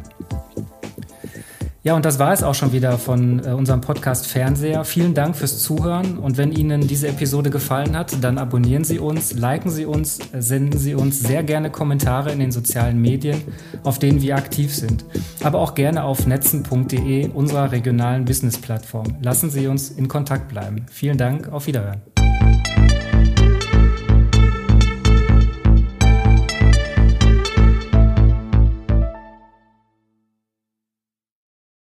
Ja, 1.85 1.95
und 1.95 2.05
das 2.05 2.19
war 2.19 2.33
es 2.33 2.43
auch 2.43 2.55
schon 2.55 2.73
wieder 2.73 2.99
von 2.99 3.45
äh, 3.45 3.51
unserem 3.51 3.81
Podcast 3.81 4.27
Fernseher. 4.27 4.85
Vielen 4.85 5.15
Dank 5.15 5.37
fürs 5.37 5.61
Zuhören 5.61 6.19
und 6.19 6.37
wenn 6.37 6.51
Ihnen 6.51 6.89
diese 6.89 7.07
Episode 7.07 7.51
gefallen 7.51 7.97
hat, 7.97 8.23
dann 8.25 8.39
abonnieren 8.39 8.83
Sie 8.83 8.99
uns, 8.99 9.35
liken 9.35 9.71
Sie 9.71 9.87
uns, 9.87 10.19
senden 10.37 10.79
Sie 10.81 10.97
uns 10.97 11.21
sehr 11.21 11.45
gerne 11.45 11.71
Kommentare 11.71 12.33
in 12.33 12.41
den 12.41 12.51
sozialen 12.51 13.01
Medien, 13.01 13.41
auf 13.85 14.01
denen 14.01 14.21
wir 14.21 14.37
aktiv 14.37 14.75
sind. 14.75 15.05
Aber 15.45 15.61
auch 15.61 15.75
gerne 15.75 16.03
auf 16.03 16.27
netzen.de, 16.27 17.29
unserer 17.29 17.71
regionalen 17.71 18.25
Business-Plattform. 18.25 19.19
Lassen 19.21 19.51
Sie 19.51 19.69
uns 19.69 19.91
in 19.91 20.09
Kontakt 20.09 20.49
bleiben. 20.49 20.87
Vielen 20.91 21.19
Dank, 21.19 21.53
auf 21.53 21.69
Wiederhören. 21.69 22.12